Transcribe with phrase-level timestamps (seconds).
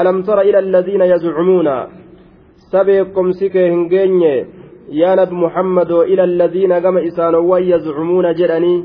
[0.00, 1.68] ألم تر إلى الذين يزعمون
[2.72, 4.34] سبيكم سكه هنجيني
[5.00, 8.76] يا نبي محمد إلى الذين قام إسانوا يزعمون جراني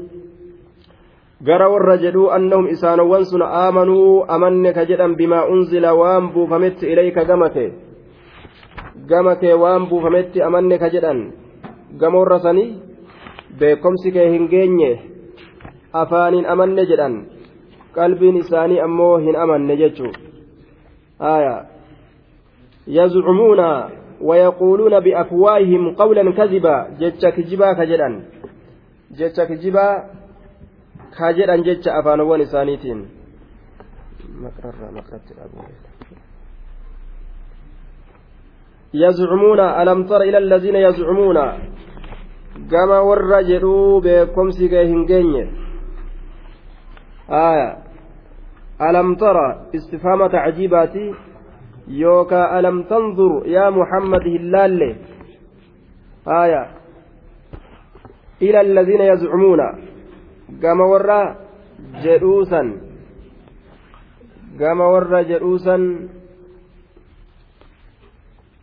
[1.40, 7.24] gara warra jedhuu annahum isaanowwan sun aamanuu amanne ka jedhan bimaa unzila waan buufametti ilayka
[7.30, 7.64] gamate
[9.12, 11.22] gamakee waan buufametti amanne ka jedhan
[12.02, 12.76] gama warra sanii
[13.60, 14.92] beekomsi kee hin geenye
[16.02, 17.16] afaaniin amanne jedhan
[17.96, 20.12] qalbiin isaanii ammoo hin amanne jechuu
[21.22, 21.66] آية.
[22.88, 23.90] يزعمون
[24.22, 26.88] ويقولون بأفواههم قولا كذبا.
[27.00, 28.24] جتش كجبا كجدان
[29.12, 29.88] جتش كجبا
[31.20, 33.10] كجدان جتش أفانوان إسانيتين.
[34.42, 35.70] مقرر مقرر
[38.94, 41.38] يزعمون ألم تر إلى الذين يزعمون؟
[42.72, 45.52] كما ورجلوا بكمسي كهنجين
[47.30, 47.89] آية.
[48.82, 51.14] ألم ترى استفهام تعجيباتي
[51.88, 54.96] يوكا ألم تنظر يا محمد هلال
[56.28, 56.72] آية.
[58.42, 59.60] إلى الذين يزعمون.
[60.64, 61.36] قام ورا
[62.04, 62.82] جلوسا
[64.60, 66.08] قام ورا جلوسا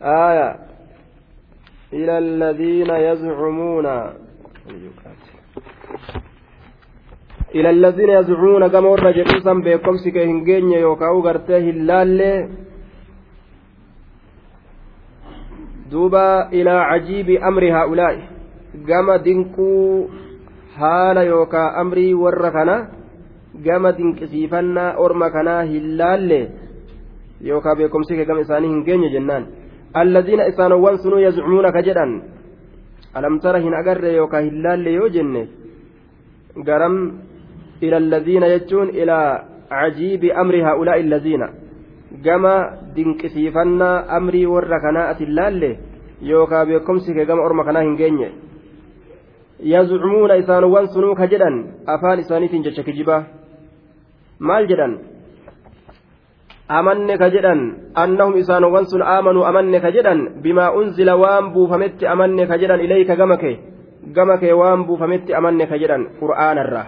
[0.01, 0.55] آية.
[1.93, 3.87] إلى الذين يزعمون.
[7.57, 12.19] إلى الذين يزعمون كما ورى جلوسا بكم سكا هنجين يوكاو غرتي هلال
[15.91, 18.15] دوبا إلى عجيب أمر هؤلاء
[18.87, 19.69] كما دنكو
[23.97, 26.39] dinqisiifannaa orma kanaa hin laalle
[27.49, 29.47] yookaa beekumsi kee gama isaanii hin geenye jennaan
[30.01, 32.13] alladiina isaanowwan sunuu yazcumuuna ka jedhan
[33.13, 35.41] alamtara hin agarre yookaa hin laalle yoo jenne
[36.69, 36.97] garam
[37.82, 39.18] إلى الذين يجون إلى
[39.70, 41.42] عجيب أمر هؤلاء الذين
[42.24, 42.54] كما
[42.96, 45.76] دنكسيفنا أمري وركناءة اللالة
[46.22, 48.28] يوكا بكمسك كما أرمى كنا هنجيني
[49.60, 51.50] يزعمون إسانوان سنوك جدا
[51.88, 53.18] أفان إسانيت جتشك جبا
[54.42, 54.98] maal jedhan
[56.66, 57.60] amanne ka jedhan
[57.94, 63.14] annahum isaanowwan sun aamanuu amanne ka jedhan bimaa unzila waan buufametti amanne ka jedhan ilayka
[63.20, 63.56] gama kee
[64.16, 66.86] gama kee waan buufametti amanne ka jedhan qur'aanarraa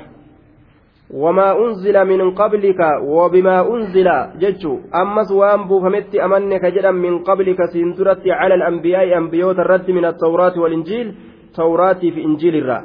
[1.14, 4.08] وما أنزل من قبلك وبما أنزل
[4.40, 4.74] جتشو.
[5.02, 11.16] أمس وان بوفمت أمنك جدا من قبلك سنترت على الأنبياء أنبيوت الرد من التوراة والإنجيل
[11.56, 12.80] توراة في إنجيل الرا.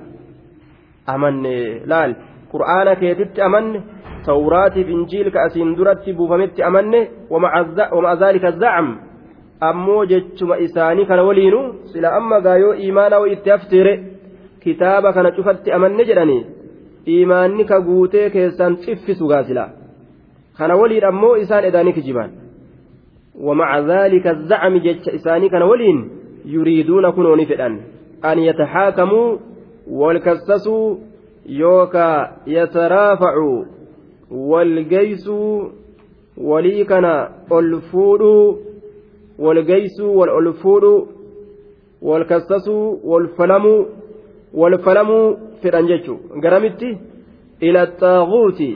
[1.08, 1.42] أمن
[1.84, 2.16] لال.
[2.52, 3.80] قرآن كيتت أمن
[4.26, 6.94] توراة في إنجيل كأسين درت بوفمت أمن
[7.30, 8.88] ومع, ومع ذلك الزعم.
[9.62, 13.86] أمو جتشما إساني كان ولينو سلا أما قايو إيمانا وإتفتر
[14.62, 16.63] كتابا كان شفت أمن جدني.
[17.06, 19.68] Imaanni ka guutee keessan xiffisu gaasila.
[20.58, 22.30] Kana waliin ammoo isaan edaanii kijiban
[23.40, 26.10] ومع ذلك الزعم جتش إساني كان ولين
[26.44, 27.80] يريدون كنون فدان
[28.24, 29.36] أن يتحاكموا
[29.90, 30.96] والكسسوا
[31.46, 33.64] يوكا يترافعوا
[34.30, 35.68] والجيسوا
[36.36, 38.20] وليكنا الفود
[39.38, 41.06] والجيس والألفود
[42.02, 43.86] والكسسوا والفلم
[44.54, 45.10] والفلم
[45.64, 46.90] fedhan jechuun garamitti
[47.66, 48.70] ila xaaguuti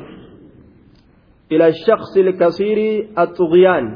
[1.55, 3.87] ila shaksi ilkasiirii axuqiyaan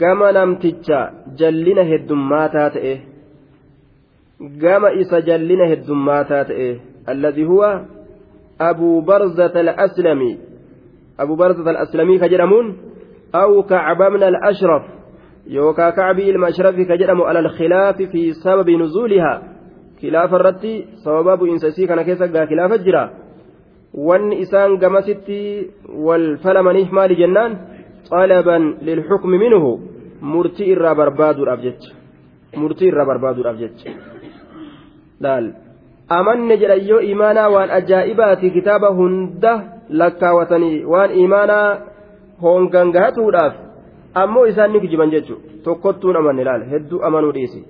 [0.00, 1.00] gama namticha
[1.40, 2.94] jallina heddummaataa ta'e
[4.62, 6.68] gama isa jallina heddummaataa ta'e
[7.12, 7.70] alladhi huwa
[8.70, 10.32] abuu barzata al-aslami
[11.22, 12.66] abuu barzata al-aslamii ka jedhamuun
[13.42, 14.84] aw kacbamna al-ashraf
[15.56, 19.53] yookaa kacbii ilma ashrafi ka jedhamu ala alkhilaafi fi sababi nuzuulihaa
[20.04, 20.72] kilaafa irratti
[21.04, 23.02] sababa bu'iinsa isii kana keessa gaa khilaafa jira.
[24.08, 25.38] Wanni isaan gamasitti
[26.06, 27.52] wal falamaniif maali jennaan?
[28.10, 29.70] Xalaban lilxukmi minhu.
[30.32, 31.90] Murtii irraa barbaaduudhaaf jecha.
[32.60, 33.90] Murtii irraa barbaaduudhaaf jecha.
[35.22, 35.46] Dhaal
[36.18, 39.52] amanne jedhan yoo imaanaa waan ajaa'ibaati kitaaba hunda
[40.00, 41.68] lakkaawatanii waan imaanaa
[42.42, 43.54] hoongangahatuudhaaf
[44.22, 46.62] ammoo isaan ni kijiban jechuu tokkottuun amanne laal.
[46.72, 47.60] Hedduu amanuu dhiisi.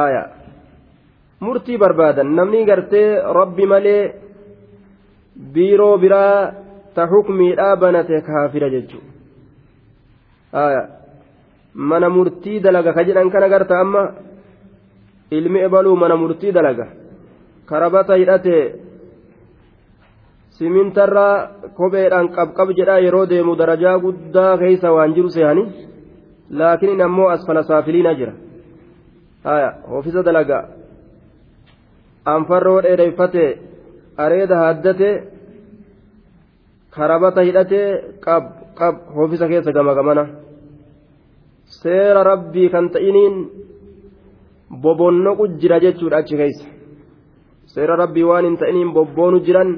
[0.00, 0.37] Aayaa.
[1.40, 3.08] Murtii barbaadan namni gartee
[3.38, 4.02] rabbi malee
[5.54, 6.36] biiroo biraa
[6.94, 9.10] ta hukmiidhaa banate kaafira jechuudha
[11.90, 14.02] mana murtii dalaga ka jedhan kana garta amma.
[15.30, 16.86] ilmi ebaluu mana murtii dalaga
[17.68, 18.56] karabata hidhate
[20.58, 21.34] simintarraa
[21.78, 25.64] kopheedhaan qabqab jedhaa yeroo deemu darajaa guddaa keeysa waan jiru seehani
[26.60, 28.32] laakiin ammoo asfala saafiliina jira
[29.44, 30.58] haya oofisa dalaga
[32.24, 33.44] anfarroo dheereeffate
[34.24, 35.10] areeda haaddate
[36.94, 37.80] karabata hidhate
[38.24, 38.44] qab
[38.78, 40.24] qab oofisa keessa gama gamana
[41.80, 43.34] seera rabbii kan ta'iniin
[44.82, 46.66] bobonnoqu jira jechuudha achi keessa
[47.74, 49.70] seera rabbii waan hin ta'iniin bobboonu jiran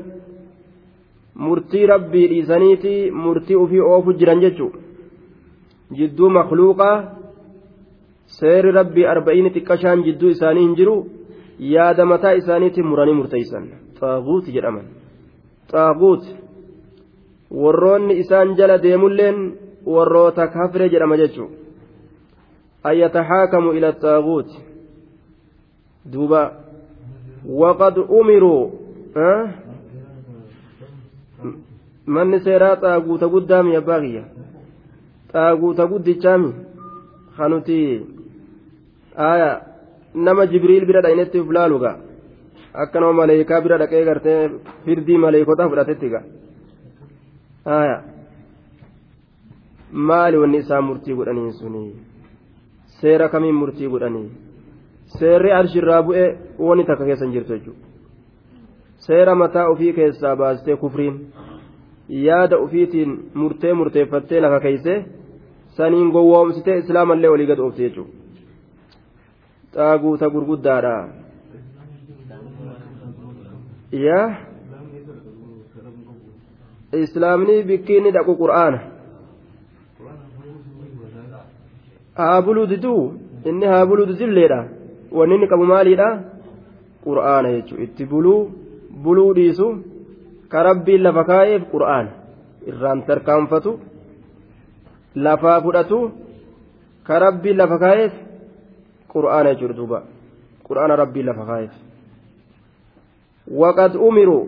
[1.45, 4.79] murtii rabbii dhiisaniiti murtii ufii oofu jiran jechuudha
[5.99, 6.97] jidduu makluuqaa
[8.39, 10.97] seerri rabbii arba'iini xiqqashaan jidduu isaanii hin jiru
[11.61, 13.69] yaada mataa isaaniitiin muranii murteeysan
[14.01, 14.85] xaaguuti jedhaman
[15.73, 16.37] xaaguuti
[17.63, 19.39] warroonni isaan jala deemulleen
[19.87, 21.57] warroota kafre jedhama jechuudha
[22.85, 24.57] an yatahaakamu ila xaaguuti
[26.13, 26.43] duuba
[27.63, 28.63] waqad umiruu
[32.07, 34.25] manni seeraa xaaguuta guddaami abbaa kiyya
[35.33, 36.55] xaaguuta guddichaami
[37.37, 38.07] kanuti
[39.17, 39.70] aya
[40.15, 41.93] nama jibriil bira dha'inetti uf laaluga
[42.75, 44.39] akka nama maleekaa bira dhaqee gartee
[44.85, 46.21] firdii maleekotaa fudhatetti ga
[47.79, 47.97] aya
[49.93, 51.85] maali wanni isaa murtii godhanii suni
[53.01, 54.29] seera kamiin murtii godhanii
[55.19, 56.27] seerri arshirraa bu'e
[56.69, 57.87] wani takka keessa hin jirtu jechuudha
[59.07, 61.17] seera mataa ofii keessaa baastee kufriin
[62.27, 64.95] yaada ofiitiin murtee murteeffattee lafa keeyse
[65.77, 68.20] saniin gowwoomsitee islaamallee olii gad oofte jechuudha
[69.75, 70.95] xaaguuta gurguddaadha
[74.07, 74.27] yaa
[77.05, 78.79] islaamni bikkiinni dhaqu qur'aana
[82.19, 83.03] haa buluu diduu
[83.49, 84.61] inni haa buluu didilleedha
[85.19, 86.09] wanni inni qabu maaliidha
[87.07, 88.41] qur'aana jechuudha itti buluu
[89.05, 89.67] buluu dhiisu
[90.53, 92.11] ka rabbiin lafa kaa'eef qur'aana
[92.71, 93.73] irraan tarkaanfatu
[95.27, 95.99] lafaa fudhatu
[97.07, 98.13] ka rabbiin lafa kaa'eef
[101.03, 101.73] rabbiin lafa kaa'eef
[103.63, 104.41] waqad umiru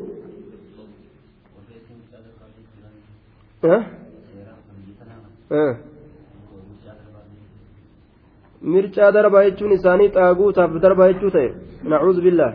[8.63, 11.49] mircaa darbaa jechuun isaanii xaaguutaaf darbaa jechuu ta'e
[11.95, 12.53] nacuudhu billaa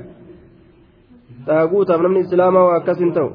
[1.47, 3.31] xaaguutaaf namni islaamaa waa akkas hin ta'u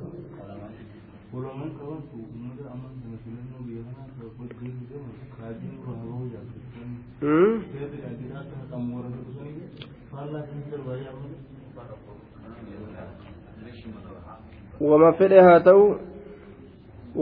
[14.90, 15.84] wama fedhe haa ta'u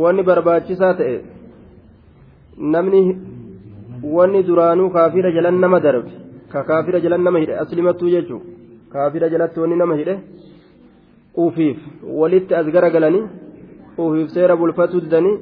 [0.03, 1.17] wanni barbaachisaa ta'e
[2.75, 3.03] namni
[4.17, 6.11] wanni duraanuu kaafira jalan nama darbe
[6.53, 8.43] ka kaafira jalan nama hidhe aslimattuu jechuun
[8.93, 10.15] kaafira jalatti wanni nama hidhe
[11.45, 11.79] ufiif
[12.21, 13.25] walitti as garagalanii
[14.05, 15.37] ufiif seera bulfatuu didanii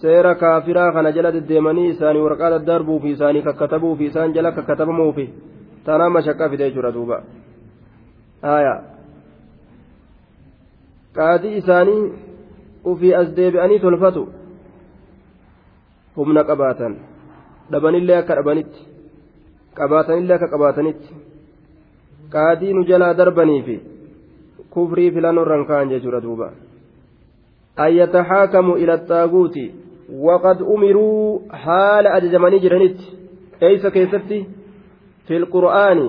[0.00, 5.12] seera kaafiraa kana jala deddeemanii isaanii waraqaa daddarbuu fi isaanii kakkatabuu fi isaan jala kakkatabamuu
[5.18, 5.26] fi
[5.84, 7.22] tanaa mashaqqa fide jechuudha duuba.
[8.42, 8.74] Haya
[11.16, 12.12] qaadii isaanii
[12.84, 14.28] ufii as deebi'anii tolfatu
[16.16, 16.94] humna qabaatan.
[17.70, 18.86] dhabanillee akka dhabanitti.
[19.74, 21.14] Qabaatanillee akka qabaatanitti.
[22.34, 23.76] Qaadii nu jalaa darbanii fi
[24.70, 26.50] kufrii filannoo irraan ka'an jechuudha duuba.
[27.76, 29.64] An yatahaakamu ila xaaguuti
[30.26, 33.12] waqad umiruu haala ajajamanii jiranitti.
[33.60, 34.46] Eeysa keessatti
[35.26, 36.08] fi lqur'aani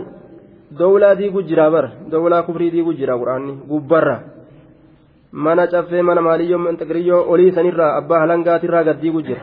[0.79, 4.17] dowlaa diigu jira bara dowlaa kufrii diigu jira qur'aanni gubbarra
[5.31, 9.41] mana caffee mana maaliyyoo manxiqiriyyoo olii sanirraa abbaa halangaatirraa gad diigu jira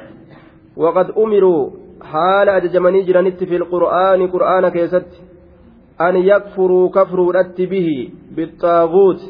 [0.77, 1.63] waqad umiruu
[2.13, 5.23] haala ajajamanii jiranitti fi qur'aani qur'aana keessatti
[6.07, 7.97] an yakfuruu kafruudhatti bihi
[8.37, 9.21] bixaaguut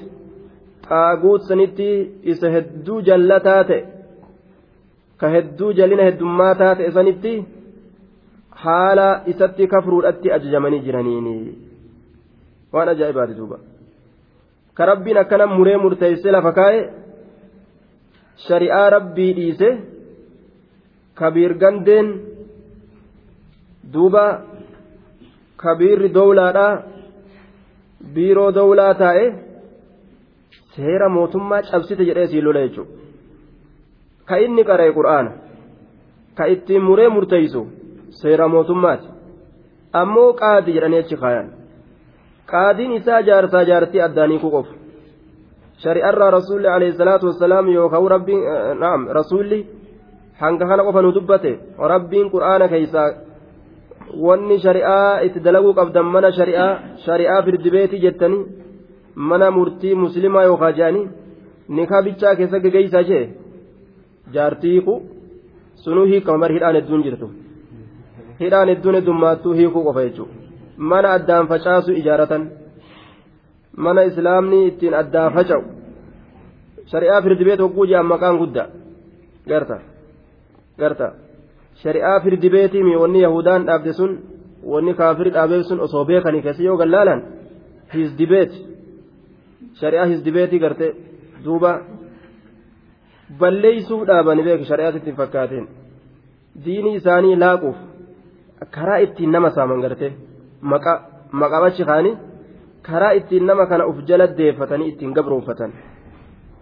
[0.89, 1.89] xaaguut sanitti
[2.35, 3.83] isa hedduu jallataa ta'e
[5.21, 7.35] ka hedduu jalina heddummataa ta'e sanitti
[9.75, 11.37] kafruudhatti ajajamanii jiraniini
[12.73, 13.59] waan ajaa'ibaati duuba
[14.75, 16.81] ka rabbiin akkana muree murteessee lafa kaa'e
[18.49, 19.69] shari'aa rabbii dhiise
[21.15, 22.09] kabiir gandeen
[23.93, 24.25] duuba
[25.57, 26.67] kabiirri dowlaadha
[28.15, 29.27] biiroo dowlaa taa'e
[30.77, 32.93] seera mootummaa cabsite jedhee siin lola jechuudha
[34.29, 35.31] ka inni qara'e qur'aana
[36.37, 37.63] ka ittiin muree murteeysu
[38.21, 39.09] seera mootummaati
[40.01, 41.49] ammoo qaadi jedhanii achi kaayan
[42.53, 44.73] qaadiin isaa jaarsaa jaartii addaanii ku qofu
[45.85, 48.41] shari'arraa rasuulli alayhi salaatu wassalaam yookaan rabbiin
[48.83, 49.59] naam rasuulli
[50.43, 51.53] hanga kana qofa nu dubbate
[51.93, 53.09] rabbiin qur'aana keeysaa
[54.27, 56.71] wanni shari'aa itti dalaguu qabdan mana shari'aa
[57.07, 58.43] shari'aa firdibeetii jettanii
[59.31, 61.07] mana murtii muslimaa yookaan jaanii
[61.77, 63.25] nikaa bichaa keessa gegeeysaa jee
[64.35, 64.95] jaartii ku
[65.85, 67.27] sunuu hiikama bar hidhaan hedduun jirtu
[68.41, 70.35] hidhaan hedduun heddummaattuu hiikuu qofa jechuudha.
[70.77, 72.43] Mana addaan facaasu ijaaratan.
[73.77, 75.63] Mana islaamni ittiin addaan faca'u.
[76.91, 78.67] Shari'aa firdibeet hogguu jedhan maqaan guddaa.
[79.49, 79.77] Garta.
[80.79, 81.09] Garta.
[81.83, 84.11] Shari'aa firdibeetii wanni yahudaan dhaabde sun
[84.73, 87.21] wanni kaafiri dhaabee sun osoo beekanii keessa yoo gallaalan
[87.95, 88.53] hisdibeet
[89.81, 90.87] shari'aa hisdibeetii garte.
[91.45, 91.73] Duuba.
[93.41, 95.67] Balleeysuuf dhaabanii beeku shari'aatti ittiin fakkaateen.
[96.65, 97.77] Diinii isaanii laaquuf
[98.71, 100.13] karaa ittiin nama saaman garte
[101.33, 102.17] maqabachi kaanii
[102.83, 105.73] karaa ittiin nama kana uf jala deeffatanii ittiin gabroonfatan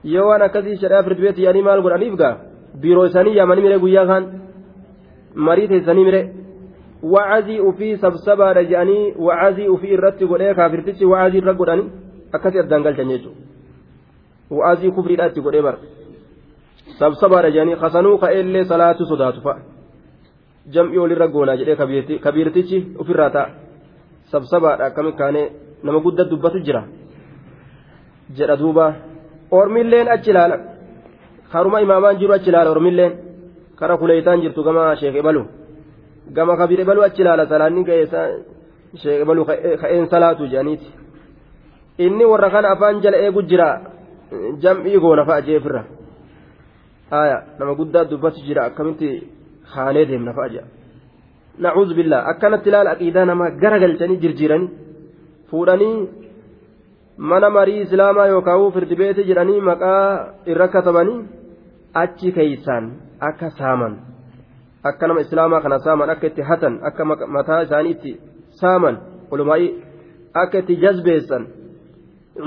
[0.04, 2.36] yoo waan akkasii shari'aa firdibeetii yaanii maal godhaniif gaa?
[2.80, 4.24] Biiroo isaanii yaamanii mire guyyaa kaan
[5.34, 6.20] marii teessanii mire
[7.14, 11.90] wacazii ufii sabsabaadha jedhanii wacazii ufii irratti godhee kaafirtichi wacazii irra godhanii
[12.32, 13.40] akkasii addaan galchan jechuudha
[14.50, 15.78] wacazii kufriidha itti godhee bara.
[16.98, 19.79] Sabsabaadha jedhanii kasanuu ka'eellee salaatu sodaatu fa'a
[20.74, 21.76] jam'ii olirra goonaa jedhee
[22.24, 23.48] kabiirtichi ofirraa ta'a.
[24.30, 25.46] Sabsabaadha akkami kaanee
[25.84, 26.82] nama guddaa dubbatu jira
[28.36, 28.94] jedha duuba.
[29.50, 30.56] Ormilleen achi ilaala.
[31.52, 33.12] Haruma imaamaan jiru achi ilaala ormilleen.
[33.78, 35.42] Kara kuleeytaan jirtu gama sheekee balu
[36.36, 38.20] gama kabire balu achi ilaala salaanni ga'eessa
[39.02, 40.86] sheekee balu ka'een salaatu jedhaniiti.
[41.98, 43.68] Inni warra kana afaan jala eegu jira
[44.62, 45.82] jam'ii goona fa'a jeefirra
[47.10, 49.08] aya nama guddaa dubbatu jira akkamitti
[49.74, 50.68] haanee deemna fa'a jedha
[51.64, 54.70] nacuuz billaa akkanatti ilaala aqiidaa namaa gara galchanii jirjiiranii
[55.50, 55.96] fuudhanii
[57.32, 60.06] mana marii islaamaa yookaan firdibeeti jedhanii maqaa
[60.54, 61.18] irra katabanii
[62.02, 62.90] achi keeysaan
[63.28, 63.94] akka saaman
[64.90, 67.04] akka nama islaamaa kana saaman akka itti hatan akka
[67.38, 68.12] mataa isaanii itti
[68.60, 69.00] saaman
[69.30, 69.72] olumaa'ii
[70.42, 71.48] akka itti jazbeessan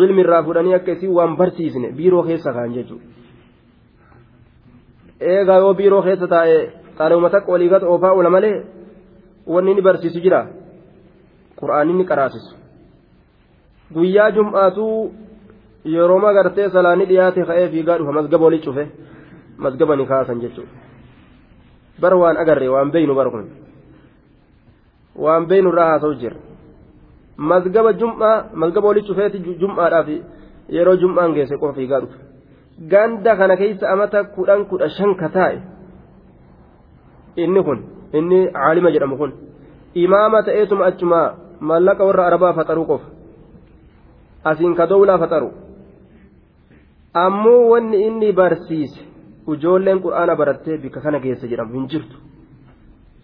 [0.05, 3.05] ilmi irraa fuudhanii akka isin waan barsiisne biiroo keessa kaan jechuudha.
[5.19, 6.57] eegaa yoo biiroo keessa taa'e
[6.97, 8.63] xaaluma takka walii gata oofaa oola malee
[9.47, 10.47] wanni inni barsiisu jira.
[11.59, 12.55] Qura'aanni ni qaraasisu.
[13.93, 15.11] Guyyaa jum'aatuu
[15.85, 18.87] yeroo magartee salaanni dhiyaate ka'ee fiigaa dhufa masgaba walii cufe.
[19.57, 20.71] Masgaba ni kaasan jechuudha.
[22.01, 23.49] Bar waan agarre waan beeynu bar kun.
[25.15, 26.37] Waan beeynu irraa haasa'u jira.
[27.37, 30.07] Masgaba jum'aa masgaba walii cufeeti jum'aadhaaf
[30.69, 32.17] yeroo jum'aan geesse qofa fiigaa dhufe
[32.91, 35.57] ganda kana keessa amata kudhan kudha shan ka taa'e
[37.35, 37.79] inni kun
[38.13, 39.31] inni caalima jedhamu kun
[39.95, 41.19] imaama ta'eetuma achuma
[41.59, 43.07] mallaqa warra arabaa faxaru qofa.
[44.43, 45.49] Asiin ka dowlaa faxaru
[47.13, 48.99] ammoo wanni inni barsiise
[49.47, 52.17] ujoolleen qur'aana barattee bika kana geessa jedhamu hin jirtu.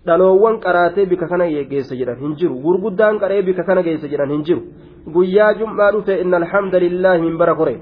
[0.06, 2.56] Dhaloowwan qaraatee bika kana geessa jedhan hin jiru.
[2.66, 4.62] Gurguddaan qaree bika kana geessa jedhan hin jiru.
[5.14, 7.76] Guyyaa jum'aa dhufe inna alhamda lillaahi min bara kore.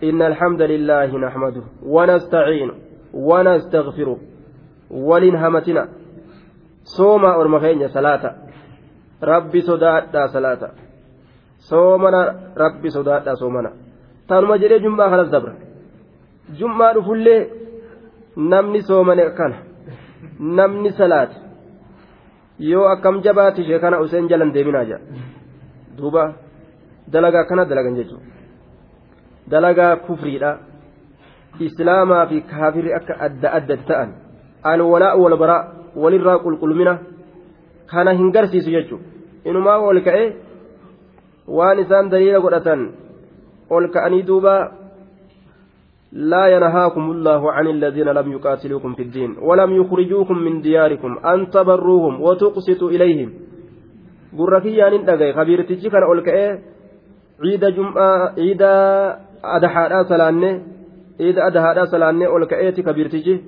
[0.00, 1.62] Inna alhamda lillaahi naxmadu
[1.94, 2.74] wanastaciinu
[3.14, 4.18] wanastaghfiru
[4.92, 5.88] ونستعينه ونستغفره ولنهمتنا
[6.84, 8.34] صوم أرمخين صلاة
[9.22, 10.70] ربي صداء صلاة
[11.58, 12.22] صومنا
[12.56, 13.70] ربي صداء صومنا
[14.28, 15.52] تانما جري جمعة خلاص دبر
[16.58, 17.36] جمعة فلي
[18.36, 19.52] نمني صومنا كان
[20.40, 21.32] نمني صلاة
[22.70, 25.00] yoo akkam jabaate ishee kana useen jalan deeminaa jedha
[25.96, 26.22] duuba
[27.12, 28.26] dalagaa kana dalagan jechuudha
[29.50, 30.50] dalagaa kufriidha
[31.66, 34.10] islaamaa fi kaafirri akka adda adda ta'an
[35.94, 36.98] walirraa qulqullumina
[37.86, 39.04] kana hin garsiisu jechuudha.
[39.44, 40.28] Inumaa ol ka'ee
[41.48, 42.80] waan isaan daliila godhatan
[43.70, 44.54] ol ka'anii duuba
[46.12, 52.20] لا ينهاكم الله عن الذين لم يقاتلوكم في الدين ولم يخرجوكم من دياركم أن تبروهم
[52.20, 53.32] وتقسطوا إليهم
[54.38, 56.58] قركيان دغاي خبيرتي كان أولكئ
[57.44, 58.62] عيد جمعة عيد
[59.44, 60.62] أدحادا سلانة
[61.20, 63.40] عيد أدحادا سلانة أولكئ كبيرتي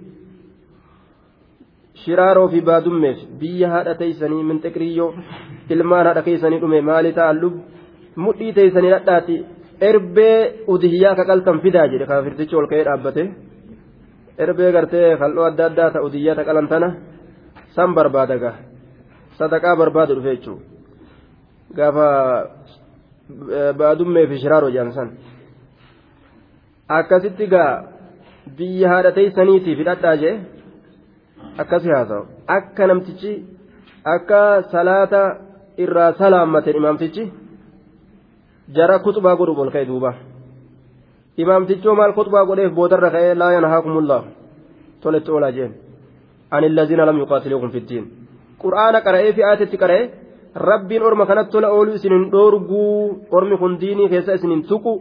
[2.03, 5.11] shiraaroo fi baadummeef biyya haadha teeysanii min xiqriyyoo
[5.75, 7.55] ilmaan haadha keeysanii dhume maali ta'allub
[8.25, 9.37] mudhii teeysanii dhadhaati.
[9.89, 10.39] Erbee
[10.75, 13.23] udihiyyaa kaqaltan fidaa jedhe kaafirtichi ol ka'ee dhaabbate.
[14.45, 16.89] Erbee gartee kal'oo adda addaa ta'u diyyata qalan tana
[17.77, 18.57] san barbaada gaa.
[19.39, 20.65] Sadaqaa barbaadu dhufe jechuudha
[21.79, 22.07] gaafa
[23.79, 25.09] baadummee fi shiraaroo jedhamsan
[26.99, 27.73] akkasitti gaa
[28.59, 30.35] biyya haadha teeysaniitiif hidhadhaa jee
[31.63, 32.25] akkasi haasa'u
[32.57, 33.33] akka namtichi
[34.15, 34.41] akka
[34.73, 35.23] salaata
[35.85, 37.25] irraa salaammateen imaamtichi
[38.77, 40.11] jara kuxubaa godhu ol ka'e duuba.
[41.43, 44.21] Imaamtichoo maal kuxubaa godheef boodarra ka'ee laa yanhaakumullah
[45.03, 45.73] toletti oolaa jeen.
[46.51, 48.05] Ani allaziina lam yuqaatiluukum fiddiin
[48.63, 50.11] qur'aana qara'ee fi aatetti qara'ee
[50.69, 54.93] rabbiin orma kanatti tola ooluu isinin dhoorguu ormi kun diinii keessa isinin tuqu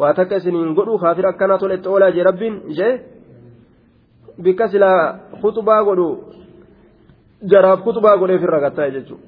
[0.00, 2.92] waa takka isinin godhu kaafira akkanaa tola itti oolaa jee rabbiin ishee
[4.44, 5.00] bikka silaa
[5.42, 6.08] kutubaa godhu
[7.50, 9.26] jaraaf kutubaa godheef irra gattaa jechuudha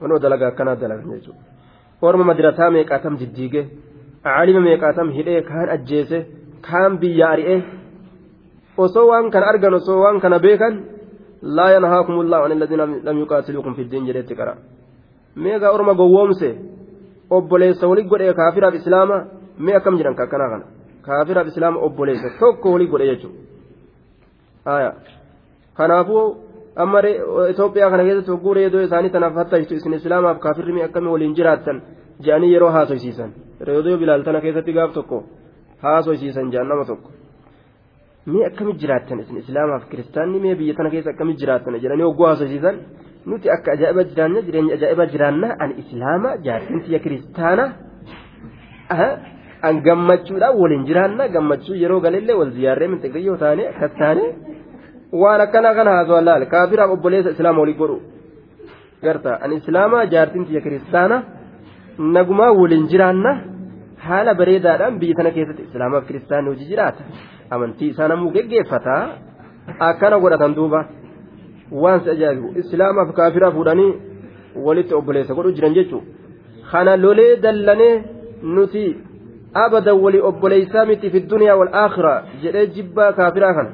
[0.00, 1.42] wanoo dalagaa akkanaa dalagan jechuudha
[2.08, 3.62] orma madirataa meeqaatam diddiige
[4.24, 6.18] caalima meeqaatam hidhee kaan ajjeese
[6.68, 7.60] kaan biyya ari'ee
[8.84, 10.74] osoo waan kana argan osoo waan kana beekan
[11.56, 14.54] laa yanhaakumullahu an alladhiina lam yuqaatiluukum fiddiin jedhetti qara
[15.44, 16.48] meegaa orma gowwoomse
[17.36, 19.16] obboleessa wali godhee kaafiraaf islaama
[19.64, 20.66] mee akkam jedhan akkanaa kana
[21.06, 23.38] kaafiraaf islaama obboleessa tokko wali godhe jechuudha
[25.78, 26.24] kanaafuu
[26.76, 27.00] amma
[27.52, 31.82] Itoophiyaa kana keessatti hogguu reedoo isaanii tanaaf hattaytu isin islaamaaf kaafirri akkamii waliin jiraattan
[32.24, 33.30] jedhanii yeroo haasoysiisan
[33.68, 35.24] reedoo bilaaltana keessatti gaaf tokko
[35.82, 37.10] haasoysiisan jedhan nama tokko
[38.32, 42.76] mee akkamitti jiraattan isin islaamaaf kiristaanni mee biyya tana keessa akkamitti jiraattan jedhanii hogguu haasoysiisan
[43.26, 47.64] nuti akka ajaa'iba jiraanna jireenya ajaa'iba jiraanna an islaama jaartiin tiyya kiristaana
[49.68, 54.24] an gammachuudhaan waliin jiraanna gammachuu yeroo galillee wal ziyaarree mintiqiyyoo taane akkas taane
[55.22, 57.96] waan akkana kana haasawaa laal kaafiraaf obboleessa islaama walii godhu
[59.04, 61.16] garta an islaama jaartiin tiyya kiristaana
[62.16, 63.32] nagumaa waliin jiraanna
[64.06, 67.02] haala bareedaadhaan biyya tana keessatti islaamaaf kiristaanni hojii jiraata
[67.56, 69.02] amantii isaa namuu geggeeffataa
[69.88, 70.80] akkana godhatan duuba
[71.82, 73.90] waan si ajaa'ibu islaamaaf kaafiraa fuudhanii
[74.66, 76.06] walitti obboleessa godhu jiran jechuudha
[76.72, 77.94] kana lolee dallanee
[78.56, 78.84] nuti
[79.54, 83.70] obboleessaa miti fi duniyaa wal aakhira jedhee jibbaa kaafiraa kana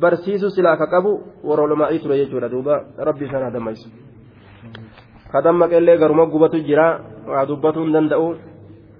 [0.00, 3.88] barsiisuu silaa ka qabu warra olumaa'ii ture jechuudha duuba rabbi isaan hadammaysu
[5.32, 6.86] kadammaqellee garuma gubatu jira
[7.28, 8.34] waa dubbatuu hin danda'u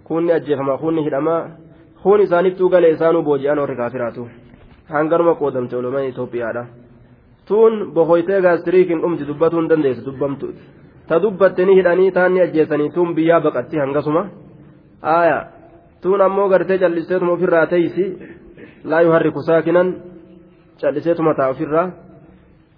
[0.05, 1.35] kunni ajjeefama kunni hidhama
[2.03, 4.29] kun isaanittuu galee isaanuu booji'an warri kaafiraatu
[4.95, 6.65] hangaruma qoodamte olumaan Itoophiyaadha
[7.49, 10.53] tuun bohoytee gaastiriikiin dhumti dubbatuu hin dandeessu dubbamtu
[11.09, 14.27] ta dubbatte ni hidhanii taanni ajjeessanii tuun biyyaa baqatti hangasuma
[15.03, 15.43] aayaa
[16.04, 18.06] tuun ammoo gartee callisteetuma ofirraa teeysi
[18.84, 19.96] laa yuharriku saakinan
[20.82, 21.88] calliseetuma taa ofirraa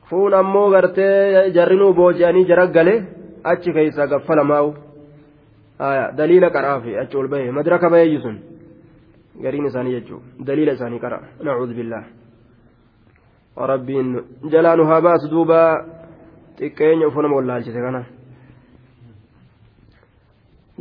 [0.09, 2.95] fuun ammoo gartee jarrinuu booji'anii jara gale
[3.43, 4.73] achi keeysaa gaffala maa'u
[6.17, 8.39] daliila qaraafi achi ol bahe madraka baheeyyu sun
[9.43, 12.03] gariin isaanii jechuu daliila isaanii qara nacuudhu billah
[13.73, 14.09] rabbiin
[14.51, 15.59] jalaa nu haa baasu duuba
[16.57, 18.03] xiqqeenya ufunama wallaalchise kana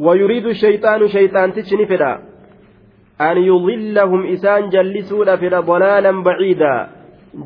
[0.06, 2.12] ويريد الشيطان شيطان تشني فدا
[3.19, 6.87] an yudillahum isaan jallisuudha fedha bolaalan baciidaa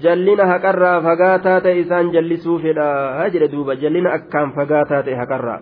[0.03, 5.60] jallina haqarraa fagaataa ta'e isaan jallisuu fedha jedhe duuba jallina akkaan fagaataa ta'e haqarraa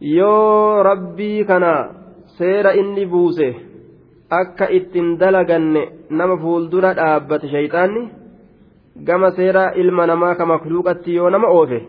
[0.00, 1.72] yoo rabbii kana
[2.38, 3.48] seera inni buuse
[4.40, 8.02] akka ittiin dalaganne nama fuuldura dhaabbate shayxaanni
[9.08, 11.80] gama seera ilma namaa ka makluuqatti yoo nama oofe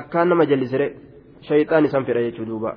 [0.00, 0.88] akkaan nama jallisire
[1.48, 2.76] shayxaan isan fedha jechuu duuba.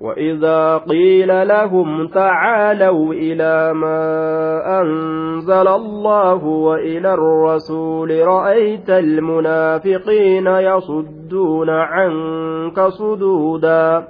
[0.00, 4.00] وإذا قيل لهم تعالوا إلى ما
[4.80, 14.08] أنزل الله وإلى الرسول رأيت المنافقين يصدون عنك صدودا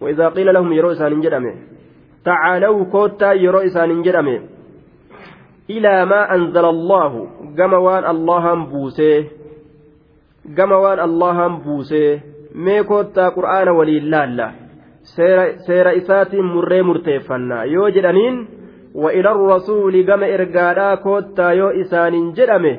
[0.00, 1.54] وإذا قيل لهم يرو إسان
[2.24, 4.02] تعالوا كوتا يرو إسان
[5.70, 9.24] إلى ما أنزل الله جموان الله بوسه
[10.46, 12.20] جموان الله بوسه
[12.54, 14.46] mee koottaa qur'aana waliin laalla
[15.66, 18.58] seera isaatiin murree murteeffanna yoo jedhaniin
[18.94, 22.74] وإلى الرسول كما إرقادا كوتا يو إسان جرمه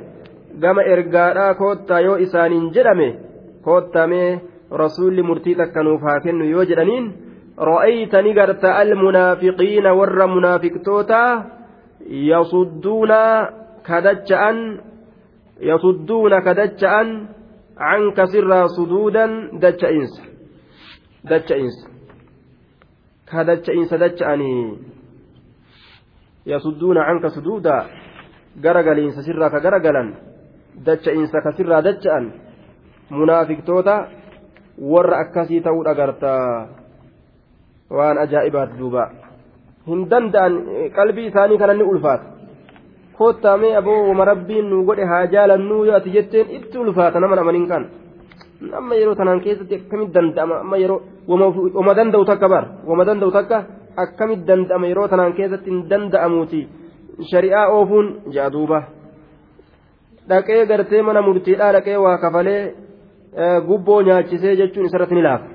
[0.62, 3.10] كما إرقادا كوتا يو إسان جرمه
[3.66, 4.40] كوتا مي
[4.74, 7.06] رسول مرتيتا كانوا فاكن يو جرانين
[7.60, 11.24] رأيت نقرت المنافقين ور منافق توتا
[12.10, 13.12] يصدون
[13.88, 14.58] كدجأن
[15.62, 17.08] يصدون كدجأن
[17.78, 19.26] عنك سر صدودا
[19.62, 20.14] دجأنس
[21.30, 21.89] دجأنس
[23.32, 24.78] dacha'insa dacha'insa ka dacha'insa dacha'anii
[26.46, 27.86] yasudduuna canka suduuda
[28.62, 30.16] garagaliinsa sirraa ka garagalan
[30.86, 32.32] dacha'insa ka sirraa dacha'an
[33.10, 34.08] munaafiqtoota
[34.80, 36.68] warra akkasii ta'uu dhagartaa
[37.90, 39.12] waan ajaa'ibaati duuba
[39.88, 40.66] hin danda'an
[40.96, 42.24] qalbii isaanii kana ni ulfaata
[43.18, 47.68] kottaamee aboo wama rabbiin nu godhe haa jaalannuu yoo ati jetteen itti ulfaata nama namaniin
[47.68, 47.90] kan
[48.80, 51.00] amma yeroo tanaan keessatti akkamitti danda'ama amma yeroo
[51.78, 53.58] wama danda'u takka bar wama danda'u takka
[54.04, 56.62] akkamitti danda'ama yeroo tanaan keessatti hin danda'amuuti
[57.32, 58.80] shari'aa oofuun jaaduuba
[60.30, 62.62] dhaqee gartee mana murtiidhaa dhaqee waa kafalee
[63.68, 65.48] gubboo nyaachisee jechuun isarratti ni laafa.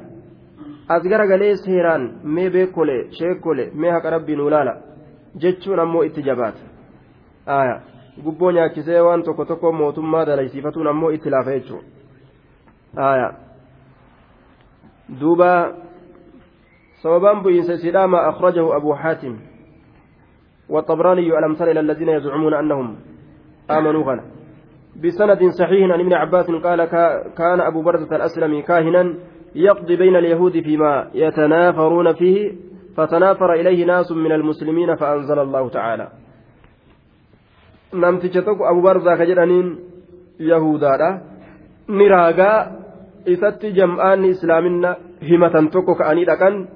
[0.89, 2.03] as garagalee seeraan
[2.37, 4.75] mee beekole sheekole mee haqa rabbii nuu laala
[5.43, 7.81] jechuun ammoo itti jabaata
[8.25, 11.85] gubboo nyaachisee waan tokko tokko mootummaa dalaysiifatuun ammoo itti laafa jechuudha
[15.21, 15.73] duuba
[17.03, 19.55] sababaan bu'iinsa isiidhaa maa akhrajahu abuu xaatim
[20.69, 22.97] والطبراني ألم تر إلى الذين يزعمون أنهم
[23.71, 24.23] آمنوا غنى.
[24.97, 26.85] بسند صحيح عن ابن عباس قال
[27.37, 29.15] كان أبو بردة الأسلمي كاهنا
[29.55, 32.53] يقضي بين اليهود فيما يتنافرون فيه
[32.97, 36.09] فتنافر إليه ناس من المسلمين فأنزل الله تعالى.
[38.83, 39.79] barzaa ka jedhaniin
[40.39, 41.21] yahudaadha
[41.89, 42.84] ni raagaa
[43.27, 44.97] isatti jam'aanni islaaminna
[45.29, 46.67] himatan tokko ka'anii dhaqan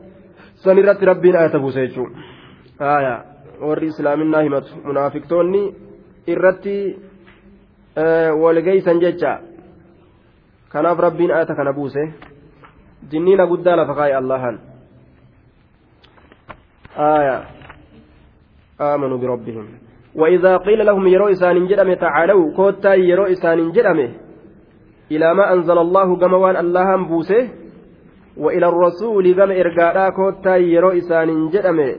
[0.64, 3.24] san irratti rabbiin ayata buuse jechuudha
[3.60, 5.62] warri islaaminaa himatu munaafiktoonni
[6.26, 6.76] irratti
[8.42, 9.40] walgeeysan jecha
[10.68, 12.02] kanaaf rabbiin ayata kana buuse
[13.10, 14.58] jinniina guddaa lafa kaa'e allahan
[18.80, 19.66] آمنوا بربهم
[20.14, 24.27] وإذا قيل لهم يروا إسان جدمه تعالوا كوتا يروا إسان جدمه
[25.10, 27.48] إلى ما أنزل الله جموان الله بوسه
[28.36, 31.90] وإلى الرسول جم إرجاء كوتا يروا إسان جدمه.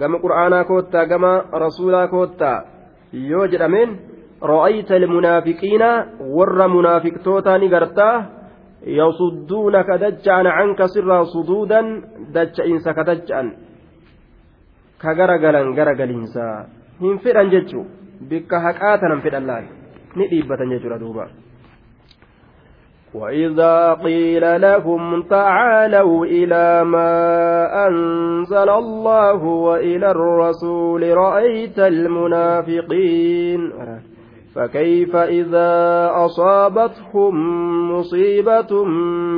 [0.00, 2.52] جم قرآن كوتا جم رسولا كوتا
[3.12, 3.88] يو جدمين
[4.42, 5.82] رأيت المنافقين
[6.20, 8.26] ور منافق توتا نقرتاه
[8.86, 11.80] يصدونك دجعا عنك سرا صدودا
[12.34, 13.44] دجئنس كدجعا
[15.02, 16.48] كغرغلن غرغلينسا
[17.00, 17.84] hin fedhan jechuu
[18.30, 19.66] bikka haqaatanan fedhan laal
[20.18, 21.24] ni dhiibbatan jechuudha duuba
[23.14, 33.72] وإذا قيل لهم تعالوا إلى ما أنزل الله وإلى الرسول رأيت المنافقين.
[34.54, 37.34] فكيف إذا أصابتهم
[37.92, 38.84] مصيبة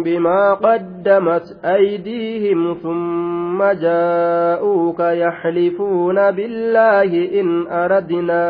[0.05, 8.45] بما قدمت أيديهم ثم جاءوك يحلفون بالله إن أردنا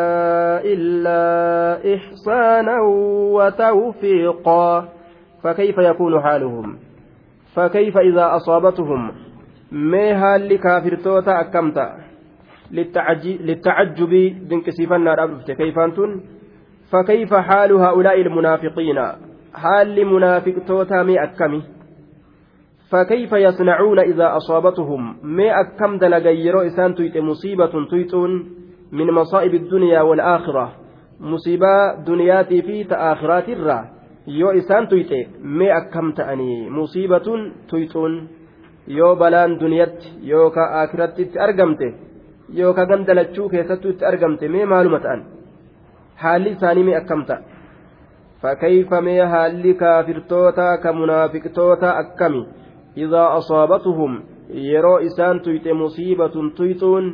[0.65, 2.81] إلا إحسانا
[3.33, 5.00] وتوفيقا.
[5.43, 6.79] فكيف يكون حالهم؟
[7.55, 9.13] فكيف إذا أصابتهم؟
[9.73, 11.97] ما هال لكافرتوتا أكمتا؟
[13.41, 16.21] للتعجب دنكسيفنا كيف أنتم
[16.93, 19.13] فكيف حال هؤلاء المنافقين؟
[19.55, 21.63] حال منافق توتامي أكمي؟
[22.91, 28.51] فكيف يصنعون إذا أصابتهم؟ ما أكم دلغيرو إسان تيت مصيبة تيتون
[28.93, 30.73] من مصائب الدنيا والآخرة.
[31.21, 34.00] مصيبة دنياتي في تآخرات الرا.
[34.27, 36.71] Yoo isaan tuyxe mee akkam ta'anii?
[36.71, 38.29] Musiibatun tuyxuun
[38.87, 41.95] yoo balaan duniyatti yookaan akiratti itti argamte
[42.59, 45.25] yookaan gandalachuu keessattuu itti argamte mee maaluma ta'an?
[46.23, 47.43] Haalli isaanii mee akkam ta'a?
[48.43, 52.47] Fakkeeyfa mee haalli kaafirtoota ka munaafiqtoota akkami?
[52.97, 54.23] Idaa asaabatuhum
[54.69, 57.07] yeroo isaan tuyxe musiibatun tuyxuun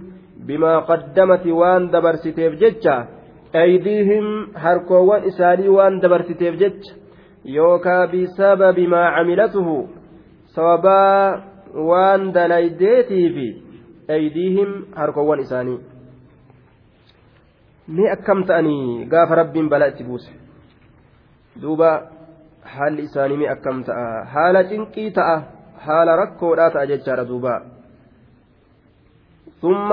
[0.46, 2.96] bimaa qaddamati waan dabarsiteef jecha
[3.64, 4.26] aydiihim
[4.64, 6.94] harkoowwan isaanii waan dabarsiteef jecha
[7.56, 9.76] yookaa bisababi maa camilatuhu
[10.54, 11.42] sababaa
[11.90, 13.48] waan dalaydeetiifi
[14.16, 15.78] aydiihim harkoowwan isaanii
[17.98, 20.32] mee akkam ta'anii gaafa rabbiin balaa itti buuse
[21.62, 21.90] duuba
[22.76, 25.36] haalli isaanii mee akkam ta'a haala cinqii ta'a
[25.86, 27.54] haala rakkoodhaa ta'a jechaadha duuba
[29.65, 29.89] ثم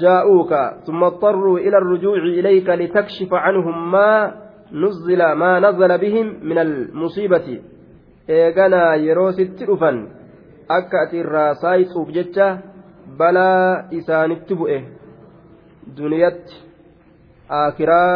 [0.00, 0.52] جاءوك
[0.86, 4.34] ثم اضطروا إلى الرجوع إليك لتكشف عنهم ما
[4.72, 7.48] نزل ما نزل بهم من المصيبة
[8.30, 9.96] eeganaa yeroo sitti dhufan
[10.76, 12.46] akka ati irraa saayixuuf jecha
[13.20, 14.76] balaa isaanitti bu'e
[15.96, 16.60] duniyatti
[17.60, 18.14] akiraa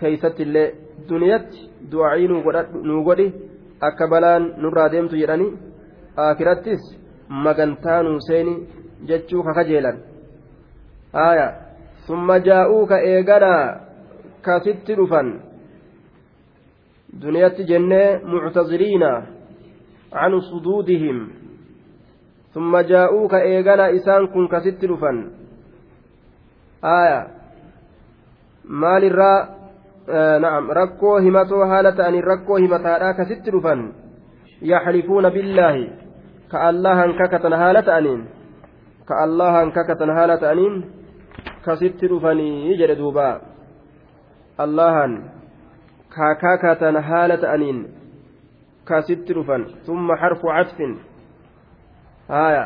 [0.00, 0.66] keeysatti illee
[1.10, 2.28] duniyatti du'aa'ii
[2.88, 3.28] nuu godhi
[3.88, 5.52] akka balaan nurraa deemtu jedhanii
[6.26, 6.82] akirattis
[7.44, 8.54] magantaa nuu seeni
[9.08, 10.02] jechuu kakajeelan
[11.13, 11.47] haya
[12.07, 13.65] summa jaa'uuka eeganaa
[14.41, 15.33] kasitti dhufan
[17.21, 19.11] duniyatti jennee muctaziriina
[20.13, 21.17] عن صدودهم
[22.53, 25.17] ثم جاءوك إيغانا إسان كن كست دفن
[26.83, 27.27] آية
[28.69, 29.47] maalirraa
[30.39, 33.93] na'am rakkoo himatoo haala ta'anii rakkoo himataadhaa kasitti dhufan
[34.61, 35.89] yaxlifuuna billaahi
[36.51, 38.21] ka allahan kakatan haala ta'aniin
[39.09, 40.75] ka allahan kakatan haala ta'aniin
[41.69, 43.27] kasitti dhufanii jedhe duuba
[44.65, 45.13] allahan
[46.15, 47.79] ka kakatan haala ta'aniin
[48.91, 50.93] kasitti dhufan summa harfu catfin
[52.33, 52.63] haya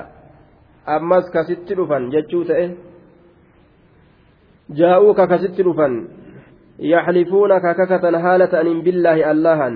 [0.98, 2.68] ammas kasitti dhufan jechuu ta'e
[4.82, 5.98] jaa'uuka kasitti dhufan
[6.94, 9.76] yaxlifuuna ka kakatan haala ta'aniin billaahi allahan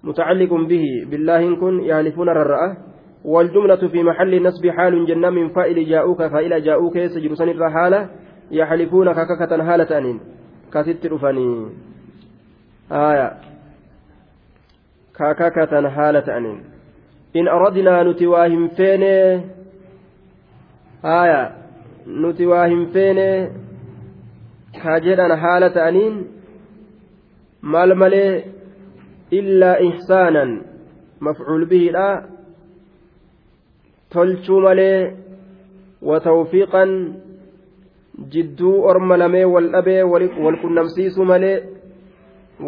[0.00, 2.76] متعلق به بالله كن يحلفون الرأة
[3.24, 8.10] والجملة في محل نصب حال جنة من فائل جاءوك فإلى جاءوك سجل سن الرحالة
[8.50, 10.20] يحلفون كككة هالة أنين.
[10.72, 11.66] كست رفني
[12.92, 13.32] آية.
[15.14, 16.60] كككة هالة أنين.
[17.36, 19.02] إن أردنا نتواهم فين؟
[21.04, 21.52] آية.
[22.06, 23.48] نتواهم فين؟
[24.82, 26.26] كاجرا هالة أنين.
[27.62, 28.44] مال ملي
[29.32, 30.62] إلا إحسانا.
[31.20, 32.39] مفعول به لا.
[34.12, 35.16] Tolchuu malee
[36.02, 36.90] watawfiiqan
[38.32, 40.02] jidduu orma lamee wal dhabee
[40.44, 41.56] wal qunnamsiisuu malee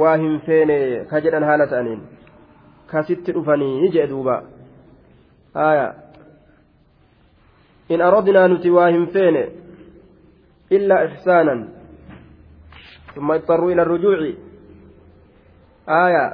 [0.00, 0.78] waa hin feene
[1.11, 2.00] ka jedhan haala ta'aniin
[2.92, 4.37] kasitti dhufanii jee duuba
[5.55, 5.87] haya
[7.88, 9.44] in aradnaa nuti waa hin feene
[10.70, 11.62] illaa ixsaanan
[13.14, 14.18] ثم اضطروا إلى الرجوع
[15.88, 16.24] آية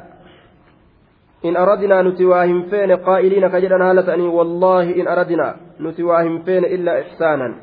[1.44, 7.54] إن أردنا نتواهم فين قائلين كجدنا هالتأني والله إن أردنا نتواهم فين إلا إحسانا.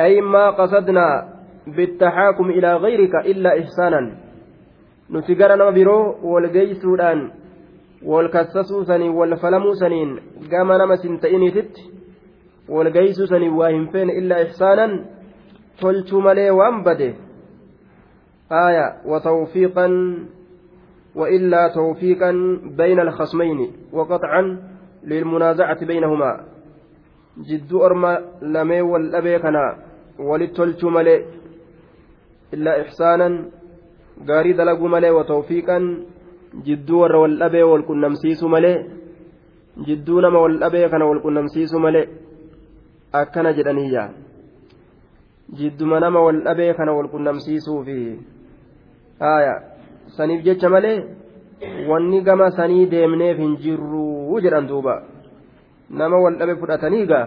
[0.00, 1.28] أي ما قصدنا
[1.66, 4.16] بالتحاكم إلى غيرك إلا إحسانا.
[5.10, 7.30] نتقرنا برو والجيسودان
[8.04, 10.20] والكسسو سنين والفلمو سنين
[10.52, 11.76] قام نما سنتئني تت
[12.68, 15.04] والجيسو سنين واهم فين إلا إحسانا.
[15.80, 17.14] تلت ملي وأنبده
[18.52, 19.86] آية وتوفيقا
[21.14, 22.30] وإلا توفيقا
[22.76, 24.58] بين الخصمين وقطعا
[25.04, 26.44] للمنازعة بينهما.
[27.38, 29.76] جد أرمى لمي والأبي كنا
[30.18, 31.26] وللتلت ملي.
[32.54, 33.50] إلا إحسانا
[34.28, 35.78] قاري دلقوا ملي وتوفيقا.
[36.54, 38.90] جدو ور والأبي والكنمسيس ملي.
[39.78, 42.08] جدو نما والأبي كنا والكنمسيس ملي.
[43.14, 44.12] أكنا جدنيا.
[45.50, 48.18] جدو نما والأبي كنا والكنمسيس في
[49.22, 49.73] آية.
[50.16, 50.98] Saniif jecha malee
[51.90, 54.94] wanni gama sanii deemneef hin jirru jedhan duuba
[55.90, 57.26] nama wal dhabe fudhatanii gaa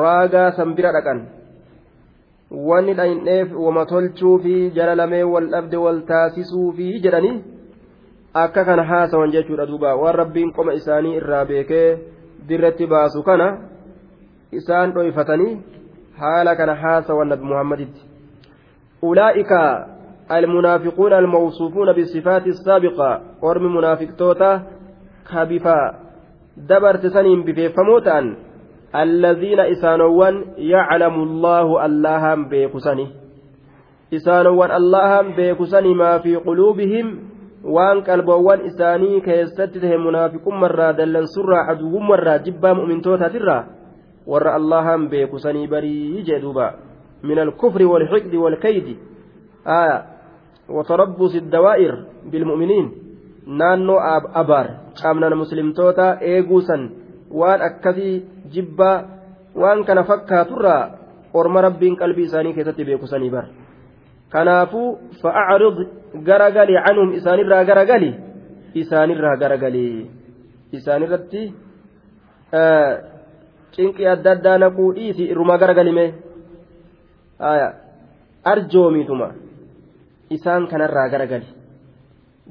[0.00, 1.20] raagaa san bira dhaqan
[2.70, 7.36] wanni dhayin'eef wama tolchuu fi jara lamee wal dhabde wal taasisuu fi jedhanii
[8.44, 11.88] akka kana haasawan jechuudha duuba waan rabbiin qoma isaanii irraa beekee
[12.48, 13.48] dirratti baasu kana
[14.60, 15.52] isaan dhoyfatanii
[16.22, 18.02] haala kana haasawan nabi muhammaditti
[19.02, 19.62] ulaa'ika
[20.32, 24.62] المنافقون الموصوفون بالصفات السابقة ورم منافق توتا
[25.32, 25.94] كبفا
[26.56, 28.36] دبرت سنين بفيفموتان
[28.94, 33.06] الذين إسانوان يعلم الله اللهم بيكسني
[34.14, 37.36] إسانوان اللهم بيكسني ما في قلوبهم
[37.66, 43.64] waan qalboowwan isaanii keessatti tahe munaafiqummarraa dallansurraa aduwwummarraa jibbaa mu'mintootatirraa
[44.26, 46.74] warra allahan beekusanii barii jee duuba
[47.22, 48.98] min alkufri walxiqdi walkaydi
[49.64, 49.96] aya
[50.69, 51.93] وتربص الدوائر
[52.31, 52.87] بالمؤمنين
[53.59, 53.97] naannoo
[54.41, 54.67] abaar
[55.01, 56.81] qaamnaan muslimtoota eeguusan
[57.39, 58.13] waan akkasii
[58.53, 58.97] jibbaa
[59.61, 60.83] waan kana fakkaaturraa
[61.33, 63.45] orma rabbiin qalbii isaanii keessatti beekusanii bar
[64.33, 65.77] kanaafuu fa'acrid
[66.27, 68.11] garagali canhum isaanirraa garagali
[68.81, 69.85] isaanirraa garagali
[70.77, 71.43] isaanirratti
[73.75, 76.05] cinqii adda addaa naquu dhiisi irrumaa garagalime
[78.53, 79.27] arjoomiituma
[80.30, 81.46] isaan kanarraa garagali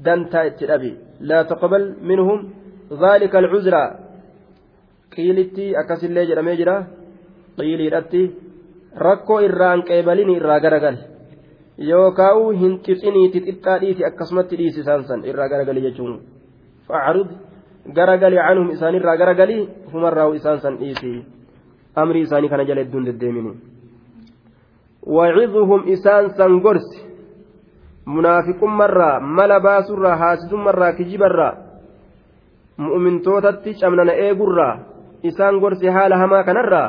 [0.04, 0.90] dantaa itti dhabe.
[1.28, 2.38] Laa taqbal minhum
[3.00, 3.88] dhaalika alcuzraa
[5.14, 6.76] qiilitti akkasillee jedhamee jira.
[7.58, 8.22] Qiiliidhatti
[9.06, 10.98] rakkoo irraan qeebalini irraa garagali
[11.90, 16.20] yookaa'u hin xixiniiti xixxaa dhiisi akkasumatti dhiisi isaan san irraa garagali jechuun.
[16.88, 17.30] Facarud
[17.96, 19.58] garagali canhum isaanirraa garagali
[19.92, 21.12] humarraa isaan san dhiisi.
[21.96, 23.52] Amrii isaanii kana jala hedduun deddeemini
[25.16, 27.05] wacidhuhum isaan san gorsi
[28.14, 31.54] munaafiqummarraa mala baasurraa haasisummarraa kijibarraa
[32.86, 34.74] mu'mintootatti camnana eegurraa
[35.22, 36.88] isaan gorsi haala hamaa kanarraa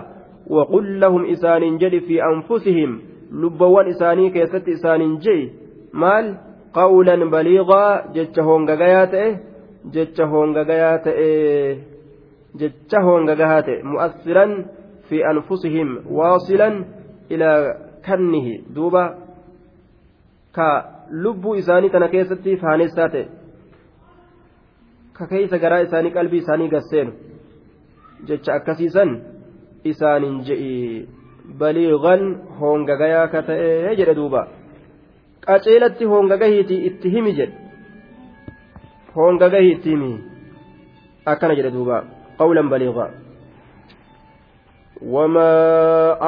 [0.58, 3.00] waqul lahum isaaniin jedhi fi anfusihim
[3.32, 5.52] lubbawwan isaanii keessatti isaaniin je'i.
[5.92, 6.34] Maal?
[6.78, 9.30] Qawlan baliiqaa jecha hoongagayaa ta'e
[9.94, 11.30] jecha hoongagayaa ta'e
[12.60, 14.52] jecha hoongagahaa ta'e mu'assiran
[15.10, 16.86] fi anfusihim waasilan
[17.30, 17.60] ilaa
[18.06, 18.54] kannihi.
[18.76, 19.04] Duuba
[20.52, 20.68] ka
[21.12, 23.26] lubbuu isaanii tana keessatti faanessaa ta'e
[25.20, 27.12] ka keeysa garaa isaanii qalbii isaanii gasseenu
[28.26, 29.12] jecha akkasiisan
[29.84, 31.08] isaanin je'i.
[31.60, 32.24] Baliigan
[32.60, 34.48] hoongagayaa ka ta'ee jedhe duuba.
[35.46, 37.56] Qaceelatti hoongagahiiti itti himi jedhe.
[39.16, 40.12] Hoongagahi itti himi.
[41.26, 42.04] Akkana jedhe duuba.
[42.40, 43.10] Qawlan baliigaa
[45.06, 45.52] وما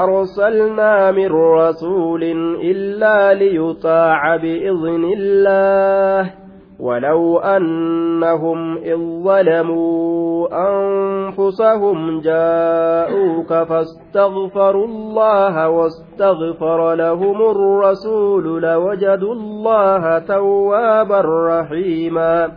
[0.04, 2.24] أرسلنا من رسول
[2.64, 6.32] إلا ليطاع بإذن الله
[6.80, 22.52] ولو أنهم إذ ظلموا أنفسهم جاءوك فاستغفروا الله واستغفر لهم الرسول لوجدوا الله توابا رحيما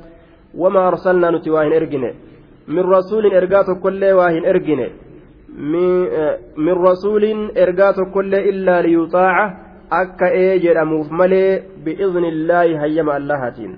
[0.59, 2.15] وما أرسلنا نتواهن إرجن
[2.69, 4.89] من رسول إرقات كل واهن إرجن
[6.57, 7.25] من رسول
[7.59, 9.37] إرقات كل إلا ليطاع
[9.93, 13.77] أكا إيجر أموف ملي بإذن الله هيما اللهاتين.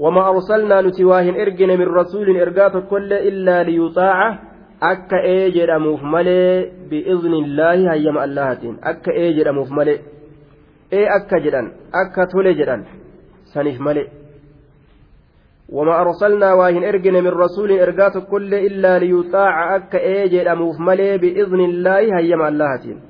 [0.00, 4.38] وما أرسلنا نتواهن إرقن من رسول إرقات كل إلا ليطاع
[4.82, 8.76] أكا إيجر أموف ملي بإذن الله هيما اللهاتين.
[8.84, 9.98] أكا إيجر أموف ملي.
[10.92, 11.62] إيه أكا جدًا؟
[11.94, 12.84] أكا تولي جدًا؟
[13.54, 14.06] سنف ملي.
[15.68, 21.60] وما أرسلنا واهن إرجن من رسول إرجات كل إلا ليطاع أكا إيجي أموف ملي بإذن
[21.60, 23.00] الله هيما اللهتين.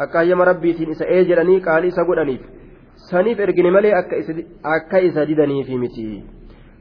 [0.00, 2.40] أكا هيما ربيتين إسا إيجرني قال إسا قدنيف
[3.10, 3.92] سنيف إرجن ملي
[4.64, 6.24] أكا إسا ددني في متي.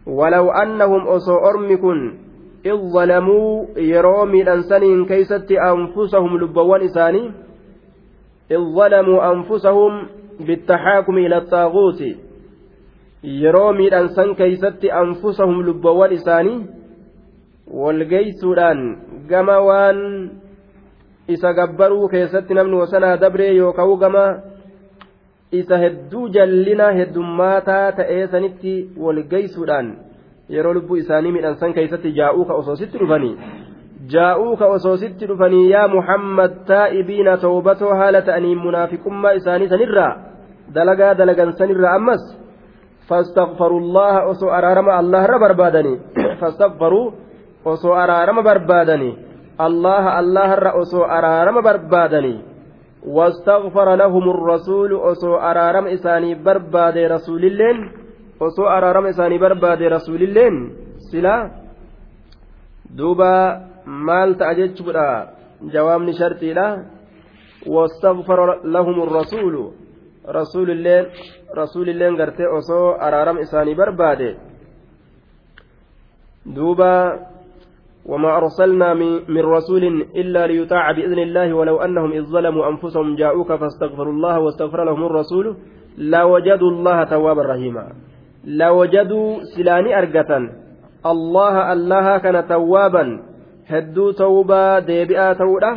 [0.07, 2.17] ولو أنهم أصو أرمكن
[2.65, 7.31] إذ ظلموا يرومي الأنسانين كيست أنفسهم لبوان إساني.
[8.51, 10.07] إذ ظلموا أنفسهم
[10.47, 12.01] بالتحاكم إلى الطاغوت.
[13.25, 16.65] Yeroo miidhan san keeysatti anfusahum lubbawwan isaanii
[17.81, 18.81] walgeeysuudhaan
[19.29, 20.01] gama waan
[21.27, 24.25] isa gabbaruu keessatti namni wasanaa dabree yookaan gama
[25.51, 28.75] isa hedduu jallina heddummaataa ta'ee sanitti
[29.07, 29.91] walgeeysuudhaan
[30.57, 33.35] yeroo lubbuu isaanii miidhan san keeysatti jaa'uu ka osoositti dhufanii
[34.13, 40.15] jaa'uu ka osoositti dhufanii yaa muhammad taa'ibiina tawbatoo haala ta'anii munaafiqummaa isaanii sanirraa
[40.75, 42.23] dalagaa dalagan sanirraa ammas
[43.09, 44.13] فاستغفروا الله
[44.57, 45.93] أرارم الله رب بربادني.
[46.39, 47.11] فاستغفروا
[47.67, 49.11] أسو أرارم بربادني.
[49.67, 52.35] الله الله رأسو أرارم بربادني.
[53.05, 57.75] واستغفر لهم الرسول أسو أرارم إساني برباد رسول الله
[58.41, 60.49] أسو أرارم إساني برباد رسول الله
[61.11, 61.37] سلا.
[62.97, 63.35] دوبا
[63.85, 64.81] مال تأجج
[65.61, 66.67] جوامن شرطي لا.
[67.69, 69.55] واستغفر لهم الرسول.
[71.61, 74.29] Rasuulilleen gartee osoo araaram isaanii barbaade
[76.55, 76.91] duuba
[78.05, 78.93] وما أرسلنا
[79.25, 79.83] من رسول
[80.15, 85.45] إلا ليطاع بإذن الله ولو أنهم إذ ظلموا أنفسهم جاءوك فاستغفروا الله واستغفر لهم الرسول
[85.97, 87.85] لوجدوا الله توابا رحيما.
[88.45, 90.31] لوجدوا سلاني أرقة
[91.05, 93.03] الله الله كان توابا.
[93.67, 95.71] هدوا توبا ديبئا توبا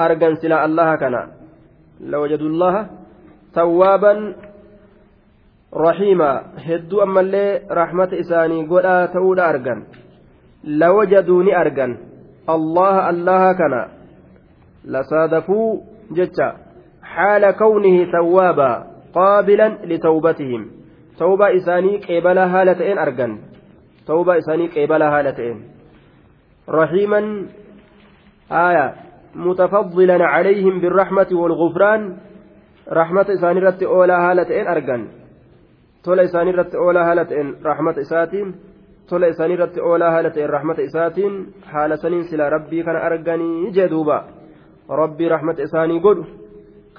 [0.00, 1.14] أرقا سلا الله كان.
[2.00, 2.74] لوجدوا الله
[3.52, 4.18] tawwaaban
[5.72, 9.84] rahiima hedduu ammallee rahmata isaanii godhaa ta'uudha argan
[10.82, 11.96] lawajaduu ni argan
[12.54, 13.80] allaha allaha kana
[14.96, 15.84] lasaadafuu
[16.18, 16.48] jecha
[17.14, 20.68] haala kawnihi tawwaabaa qaabilan litawbatihim
[21.18, 23.38] tawbaa isaanii qeebalaa haala ta'een argan
[24.06, 25.64] tawbaa isaanii qeebalaa haala ta'een
[26.68, 27.26] rahiiman
[28.52, 28.94] آية
[29.34, 32.16] متفضلا عليهم بالرحمة والغفران
[32.86, 35.02] rahmata isaaniirratti oolaa haala ta'een argan
[36.04, 38.54] tola isaaniirratti oolaa haala ta'een rahmata isaatiin
[39.10, 41.34] tola isaaniirratti oolaa haala ta'een rahmata isaatiin
[41.72, 44.18] haala saniin silaa rabbii kana arganii jee duuba
[45.02, 46.26] rabbii rahmata isaanii godhu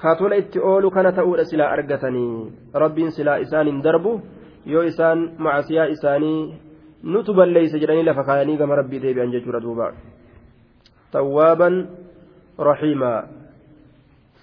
[0.02, 2.52] ka tola itti oolu kana ta'uudha silaa argatanii
[2.84, 4.20] rabbiin silaa isaaniin darbu
[4.66, 6.54] yoo isaan macasiyaa isaanii
[7.02, 9.92] nutu balleeysa jedhanii lafa kaayanii gama rabbii deebi'an jechuudha duuba
[11.12, 11.88] tawwaaban
[12.58, 13.18] rahiimaa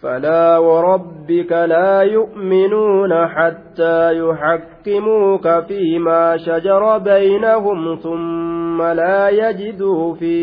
[0.02, 10.36] فلا وربك لا يؤمنون حتى يحكموك فيما شجر بينهم ثم لا يجدوا في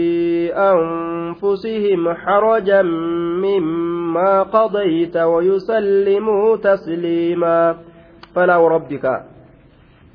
[0.55, 2.83] أنفسهم حرجا
[3.43, 7.77] مما قضيت ويسلموا تسليما.
[8.35, 9.23] فلا وربك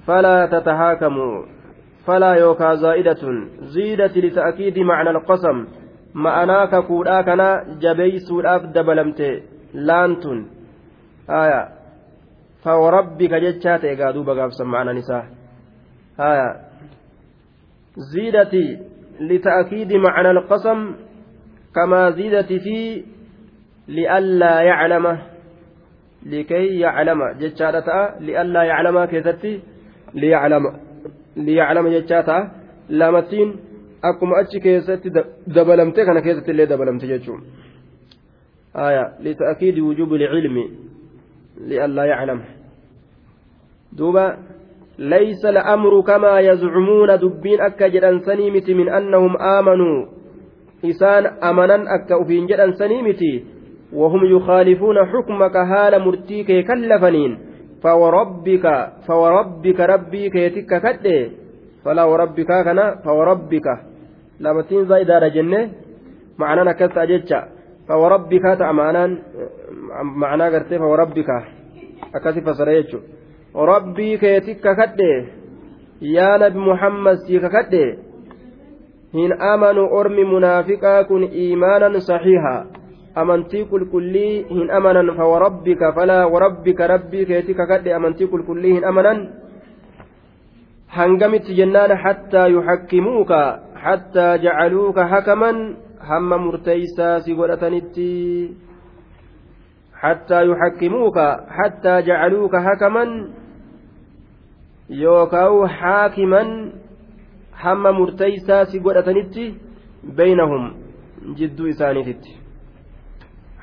[0.07, 1.45] فلا تتحاكموا
[2.07, 3.21] فلا يوكا زائدة
[3.59, 5.82] زيدت لتأكيد معنى القسم.
[6.13, 7.47] Ma'anaa kakuudhaa kana
[7.85, 9.29] jabeeysuudhaaf dabalamte
[9.73, 10.45] laantun
[11.27, 11.61] haya
[12.63, 15.23] fawarabbika jechaa ta'e gaa duuba gaafsan ma'anaan isaa
[16.17, 16.47] haya
[18.11, 18.63] ziidati
[19.31, 20.79] lita'kiidi macna alqasam
[21.73, 22.77] kamaa ziidati fi
[23.97, 25.13] li'allaa yaclama
[26.25, 29.53] likay yaclama jechaadha ta'a li'allaa yaclama keessatti
[30.21, 30.71] liyaclama
[31.35, 32.49] liyaclama jechaa ta'a
[32.89, 33.49] lamattiin
[34.03, 35.09] akkuma achi keessatti
[35.47, 37.41] dabalamte kana keessatti illee dabalamte jechuun.
[38.73, 40.65] Aya lita'kiidi wujuubi lcilmi
[41.69, 42.41] li'allaa yaclam
[43.97, 44.25] duuba
[44.99, 50.05] ليس الأمر كما يزعمون دبين أكا جدن سنيمت من أنهم آمنوا
[50.85, 53.21] إسان أمنا أكا أفين جدن سنيمت
[53.93, 57.31] وهم يخالفون حكمك هال مرتيك كلفنين
[57.83, 58.65] فوربك
[59.07, 61.29] فوربك ربي كيتك كده
[61.85, 63.67] فلا وربك كنا فوربك
[64.43, 65.61] لابتين زايدة جنة
[66.41, 67.39] معنى نكست أجتشا
[67.87, 69.03] فوربك تأمانا
[70.21, 71.29] معنى قرتي فوربك
[72.15, 72.99] أكاسي فسريتشو
[73.71, 75.11] ربي كيتك كده
[76.17, 77.85] يا نبي محمد سيك كده
[79.13, 82.53] hin amanu ormi munaafiqaa kun iimaanan saxiiha
[83.21, 89.19] amantii qulqullii hin amanan fawarabbika falaa warabbika rabbii keetii kakadhe amantii qulqullii hin amanan
[90.97, 93.39] hangamitti jennaan hattaa yuxakkimuuka
[93.83, 95.51] حتى جعلوك حكما
[96.01, 98.53] هم مرتيسا سيغلتنتي
[99.95, 101.17] حتى يحكموك
[101.57, 103.03] حتى جعلوك حكما
[104.89, 106.71] يوكاو حاكما
[107.63, 109.55] هم مرتيسا سيغلتنتي
[110.03, 110.73] بينهم
[111.37, 112.35] جد إسانتي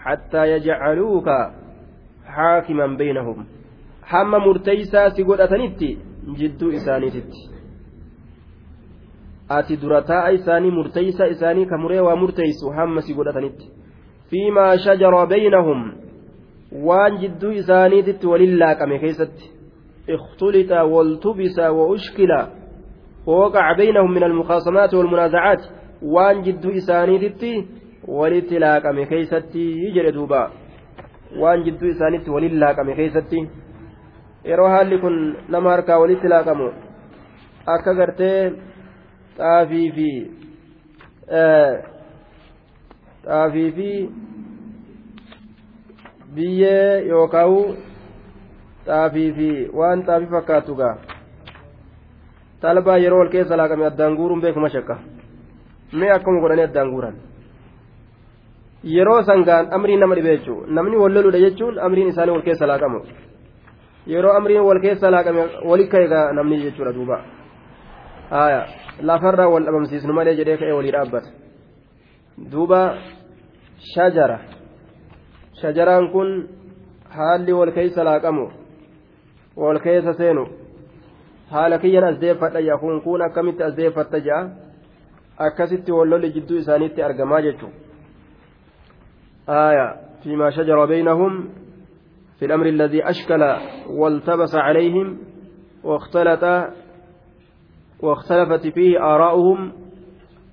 [0.05, 1.29] حتى يجعلوك
[2.27, 3.47] حاكما بينهم
[4.11, 5.99] هم مرتيسا سيغلتنتي
[6.39, 7.23] جد إسانتي
[9.59, 13.71] ati durataa'a isaanii murteeysa isaanii ka muree waa murteeysu hamma si godhatanitti
[14.31, 15.81] fiimaa shajara beynahum
[16.91, 19.61] waan jidduu isaaniititti walin laaqame keessatti
[20.15, 22.47] اختلط والتبس وأشكل
[23.27, 25.63] ووقع بينهم من المخاصمات والمنازعات
[26.03, 27.67] وان جد إسانيتي
[28.09, 30.51] ولتلاقم كيستي يجري دوبا
[31.65, 33.39] jidduu isaanitti waliin laaqame keessatti
[34.51, 35.17] yeroo haalli kun
[35.49, 36.29] nama harkaa walitti
[39.41, 40.11] xaafii fi
[43.27, 43.91] xaafii fi
[46.35, 47.55] biyyee yookaan
[48.87, 50.95] xaafii fi waan xaafii fakkaatu gaa
[52.61, 54.99] talbaa yeroo wal keessa laaqame addaan guuruun beekuma shakka
[55.93, 57.17] mee akkuma godhanii addaan guuran
[58.95, 63.01] yeroo sangaan amriin nama dhibe jechuun namni wal loludha jechuun amriin isaanii wal keessa laaqamu
[64.13, 67.21] yeroo amriin wal keessa laaqame wali ka'e namni jechuudha duuba
[70.41, 71.29] jedhee ka'ee walii dhaabbata
[72.53, 72.81] duuba
[73.95, 74.39] shajara
[75.61, 76.49] shajaraan kun
[77.19, 78.47] haalli wal keessa laaqamu
[79.57, 80.45] wal keessa seenu
[81.53, 84.49] haala kiyyan as deeffadha yakuun kun akkamitti as deeffatta ja'a
[85.47, 87.91] akkasitti wal lolli jidduu isaaniitti argamaa jechuudha.
[89.51, 91.49] آية فيما شجر بينهم
[92.39, 93.57] في الأمر الذي أشكل
[93.89, 95.19] والتبس عليهم
[95.85, 96.45] واختلط
[98.03, 99.73] واختلفت فيه آراؤهم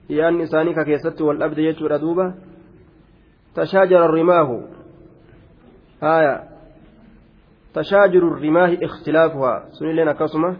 [0.09, 2.33] يان إسانيك كيست والأبد يجور دوبة
[3.55, 4.61] تشاجر الرماه.
[6.03, 6.43] آية.
[7.73, 9.65] تشاجر الرماه اختلافها.
[9.79, 10.57] سنين لنا كسمة.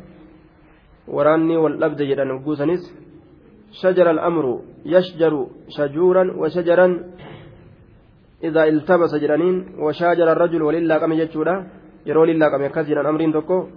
[1.08, 2.24] وراني والأبد جدا
[3.72, 7.04] شجر الأمر يشجر شجورا وشجرا
[8.44, 11.68] إذا التبس جرانين وشاجر الرجل ولله قم يجودا
[12.06, 13.68] يرو لله قم كثيرا أمرين تكو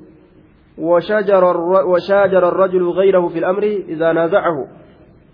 [0.78, 1.56] وشاجر
[1.86, 4.68] وشاجر الرجل غيره في الأمر إذا نازعه.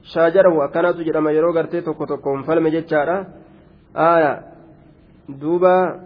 [0.02, 3.26] شاجره أكنات جرما يرو غرتي تكو تكو فلم جتشارا
[3.96, 4.42] آية.
[5.28, 6.00] دوبا.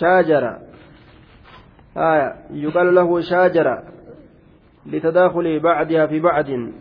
[0.00, 0.58] شاجر.
[1.96, 2.34] آية.
[2.50, 3.82] يقال له شاجر.
[4.86, 6.72] لتداخل بعدها في بعد.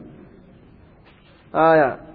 [1.55, 2.07] آية.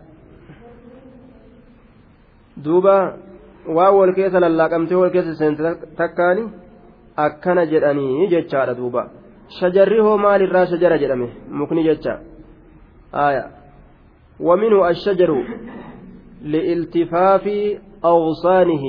[4.14, 5.62] keessa lallaaqamtee wal keessa seente
[5.97, 6.45] takkaani
[7.17, 9.11] akkana jedhanii jechaadha duuba
[9.59, 12.21] shajarri hoo maalirraa shajara jedhame mukni jecha
[13.13, 13.45] aya
[14.41, 15.31] ومنه الشجر
[16.43, 17.45] لالتفاف
[18.05, 18.85] أغصانه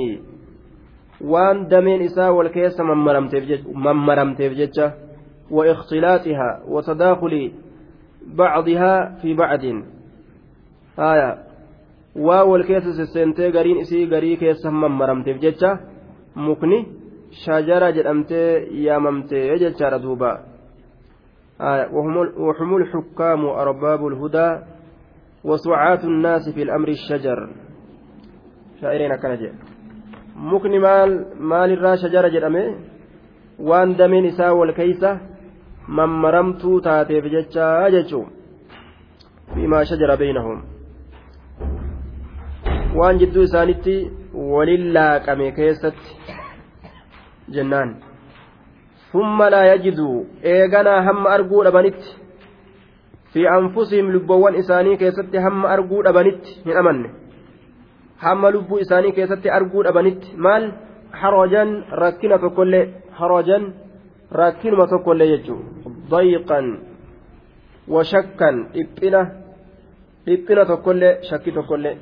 [1.20, 4.94] وان دمين إساء والكيس ممرمتف ججة
[5.50, 7.52] واختلاطها وتداخل
[8.26, 9.64] بعضها في بعض
[10.98, 11.44] آية
[12.14, 15.78] wal keessa sesseentee gariin isii garii keessa mammaramteef jecha
[16.34, 16.86] mukni
[17.42, 18.50] shajara jedhamtee
[18.86, 20.32] yaamamtee jechaadha duuba
[22.46, 24.50] وهم الحكام أرباب الهدى
[25.44, 27.38] وسعاة الناس في الأمر الشجر.
[28.80, 29.52] شاعرين كنجة
[30.36, 31.10] مكن مال
[31.50, 32.74] مال الرا شجرة جرمه
[33.58, 35.20] وان دمين إساء والكيسة
[35.88, 38.22] ممرمتو تاتي بجتشا جتشو
[39.54, 40.58] فيما شجر بينهم.
[42.98, 43.94] waan jidduu isaanitti
[44.34, 46.10] walin laaqame keessatti
[47.50, 47.96] jennaan.
[49.12, 52.16] Summa laa yajiduu eeganaa hamma arguu dhabanitti.
[53.32, 57.10] Fi anfusihim lubboowwan isaanii keessatti hamma arguu dhabanitti hin amanne.
[58.16, 60.72] Hamma lubbuu isaanii keessatti arguu dhabanitti maal?
[61.22, 62.84] Harajan rakkina tokkollee
[63.18, 63.72] harajan
[64.40, 66.66] rakkinuma tokkollee jechuudha dayiqan
[67.88, 69.20] washakkan dhiphina
[70.26, 71.96] dhiphina tokkollee shakki tokkollee.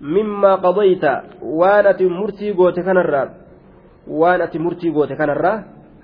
[0.00, 1.12] Mimmaa qadayta
[1.60, 3.26] waan ati murtii goote kanarraa
[4.20, 5.58] waan ati murtii goote kanarraa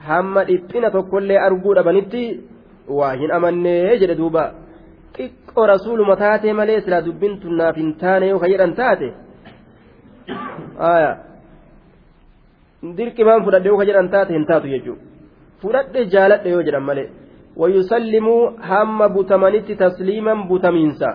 [0.08, 2.22] hamma dhiphina tokkollee arguu dhabanitti
[2.98, 4.44] waa hin amannee jedhe duuba.
[5.16, 9.08] Xiqqoo rasuuluma taatee malee silaa dubbiin tunnaaf hin taane yoo ka jedhan taate
[12.98, 15.02] dirqimaan fudhadhe yoo ka jedhan taate hin taatu jechuudha
[15.62, 17.08] fudhadhe jaaladhe yoo jedhan malee
[17.62, 18.40] wayusallimuu
[18.70, 21.08] hamma butamanitti tasliiman butamiinsa.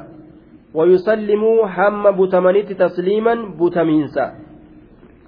[0.78, 4.24] Wayusallimuu hamma butamanitti tasliiman butamiinsa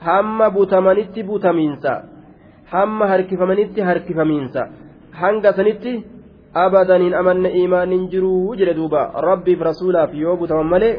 [0.08, 1.93] hamma butamanitti butamiinsa
[2.74, 4.62] hamma harkifamanitti harkifamiinsa
[5.22, 5.93] hanga sanitti
[6.66, 9.02] abadan hin amanne imaan hin jiruu jedhe duuba.
[9.30, 10.93] Rabbiif rasuulaaf yoo butaman malee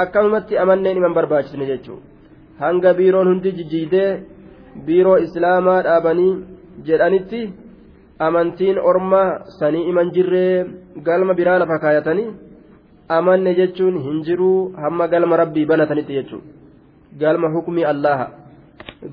[0.00, 2.06] akkanumatti amanneen iman barbaachisne jechuudha
[2.64, 4.10] hanga biiroon hundi jijjiidee
[4.86, 6.32] biiroo islaamaa dhaabanii
[6.88, 7.40] jedhanitti
[8.26, 9.22] amantiin orma
[9.58, 10.66] sanii iman jirree
[11.06, 12.28] galma biraa lafa kaayatanii
[13.18, 16.46] amanne jechuun hin jiruu hamma galma rabbii banatanitti jechuudha
[17.16, 18.30] galma hukmii allaha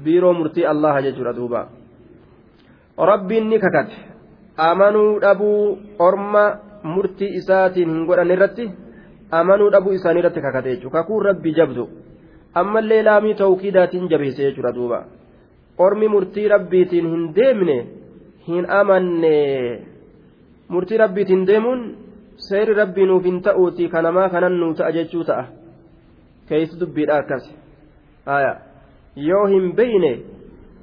[0.03, 1.69] biiroo murtii allaha jechuudha duuba.
[2.97, 3.95] Rabbiin ni kakate.
[4.57, 6.43] Amanuu dhabuu orma
[6.83, 8.69] murtii isaatiin hin godhan irratti
[9.31, 11.89] amanuu dhabuu isaanii irratti kakate jechuudha kakuun rabbii jabdu.
[12.53, 15.03] Ammallee laamii tawkiidaatiin jabeesse jechuudha duuba.
[15.77, 17.77] Ormi murtii rabbiitiin hin deemne
[18.47, 19.35] hin amanne.
[20.69, 21.83] Murtii rabbiitiin deemuun
[22.47, 25.45] seeri rabbii nuuf hin ta'uuti kanamaa kanan nuu ta'a jechuu ta'a.
[26.49, 27.51] Keeysi dubbiidha akkas
[29.15, 30.11] yoo hin beyne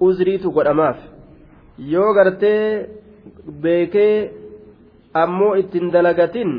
[0.01, 0.97] uzriitu godhamaaf.
[1.79, 2.89] Yoo gartee
[3.63, 4.33] beekee
[5.15, 6.53] ammoo ittiin dalagatin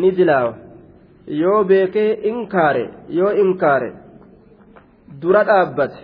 [0.00, 0.54] ni dilaawa.
[1.26, 3.92] Yoo beekee inkaare yoo inkaare
[5.22, 6.00] dura dhaabbate.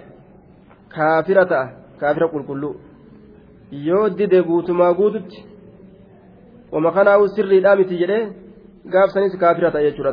[0.95, 1.69] Kaafira ta'a
[2.01, 2.75] kaafira qulqulluu.
[3.89, 5.45] Yoo dide guutumaa guututti
[6.73, 8.25] wama kanaahu sirriidhaa miti jedhee
[8.93, 10.13] gaafsanis kaafira ta'a jechuudha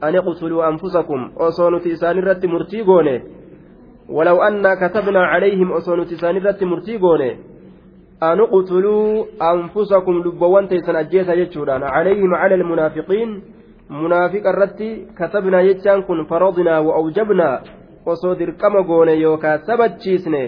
[0.00, 3.14] ani qusuluu anfusakum osoo nuti isaan irratti murtii goone
[4.16, 7.30] walaw annaa katabnaa calayhim osoo nuti isaan irratti murtii goone
[8.28, 13.32] ani qusuluu anfusakum lubbawwan taysan ajjeesa jechuudhaan calayhim cala almunaafiqiin
[14.02, 14.88] munaafiqa irratti
[15.18, 17.56] katabnaa jechaan kun faradnaa wa awjabnaa
[18.12, 20.42] osoo dirqama goone yookaa sabachiisne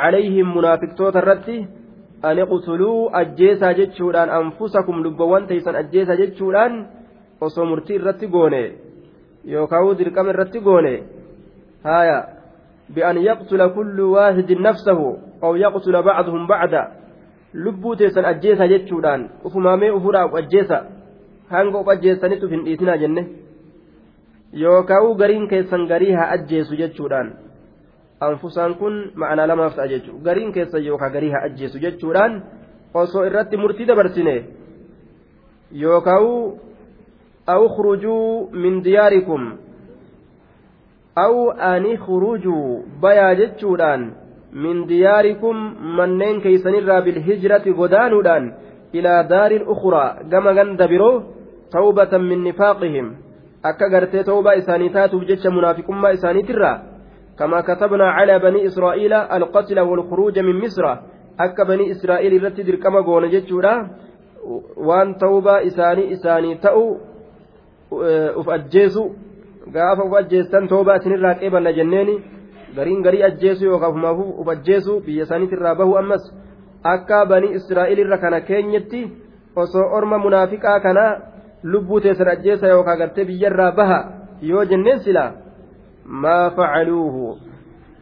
[0.00, 1.56] calayhim munaafiqtoota irratti
[2.28, 6.74] ani qutuluu ajjeesa jechuudhaan anfusakum lubbawwan taysan ajjeesa jechuudhaan
[7.46, 8.62] osoo murtii irratti goone
[9.44, 10.94] yookaan dirqama irratti goone
[11.84, 12.18] haaya
[12.94, 16.82] bi'an yaqtula kullu waahidin nafsahu aw yaqtula bacduhum bacda
[17.54, 20.78] lubbuu teessan ajjeesaa jechuudhaan ufumaamee ufuudhaaf ajjeesa
[21.50, 23.22] hanga of ajjeessanitti uf hin dhiisinaa jenne.
[24.62, 27.32] Yookaan gariin keessan garii haa ajjeesu jechuudhaan
[28.20, 32.42] anfusaan kun ma'anaa lamaaf ta'a jechuudha gariin keessan yookaan garii haa ajjeesu jechuudhaan
[32.94, 34.34] osoo irratti murtii dabarsine
[35.82, 36.26] yookaan
[38.52, 39.58] min diyaarikum
[41.16, 44.12] aw ani khurujuu bayaa jechuudhaan
[44.52, 45.56] min diyaarikum
[45.96, 48.52] manneen keeysanirraa bilhijrati godaanuudhaan
[48.92, 51.22] ilaa daariin ukuraa gama ganda biroo
[51.70, 53.10] tawbatan min nifaaqihim
[53.62, 56.78] akka gartee tawbaa isaanii taatuuf jecha munaafiqummaa isaaniitirraa
[57.40, 60.84] كما كتبنا على بني إسرائيل القتل والخروج من مصر
[61.68, 63.72] banii israa'el irratti dirqama goona jechuudha
[64.88, 66.82] waan tawbaa isaanii isaanii ta'u
[68.40, 69.04] uf ajjeesu
[69.74, 72.14] gaafa uf ajjeestan tawbaa isinirraa qeeballa jenneeni
[72.76, 76.30] gariin garii ajjeesu yookaan ufumaaf uf ajjeesu biyya isaaniitirraa bahu ammas
[76.94, 79.02] akka banii israa'el irra kana keenyatti
[79.56, 81.04] osoo orma munaafiqaa kana
[81.62, 84.00] lubbuu teessan ajjeesa yookaan gartee biyyarraa baha
[84.42, 85.30] yoo jenneen silaa
[86.04, 87.38] maa facaluuhu?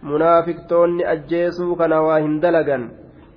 [0.02, 2.90] Munaafiqtoonni ajjeesuu kana waa hin dalagan.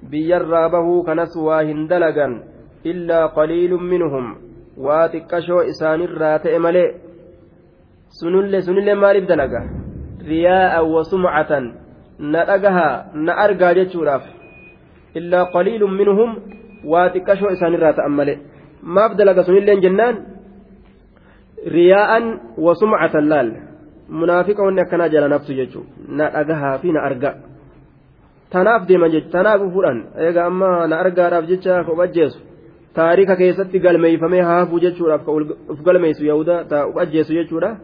[0.10, 2.44] Biyyarraa bahuu kanas waa hin dalagan.
[2.84, 4.36] Illaa qaliilun minhum
[4.78, 6.90] waa xiqqashoo isaanirraa ta'e malee
[8.20, 9.62] sunillee sunillee maaliif dalaga?
[10.32, 11.66] Riyaa'an wa sumcatan.
[12.20, 14.24] Na dhagahaa na argaa jechuudhaaf.
[15.16, 16.30] Illaa qaliilun minhum
[16.86, 18.40] waa xiqqashoo isaanirraa ta'an malee.
[18.84, 20.16] Maaf dalaga sunilleen jennaan?
[21.66, 22.26] Riyaa'an
[22.58, 23.50] wasumcatan laal.
[24.10, 27.32] Munaafiqa wanni akkanaa jala naftu jechuun na dhagahaa fi na arga.
[28.52, 32.51] Tanaaf deeman jechuudha tanaaf fuudhan egaa amma na argaadhaaf jecha of ajjeesu
[32.94, 35.32] taarika keessatti galmeeyfamee haafuu jechuudhaaf ka
[35.74, 37.76] uf galmeessu yahuda ta uf ajjeesu jechuudha.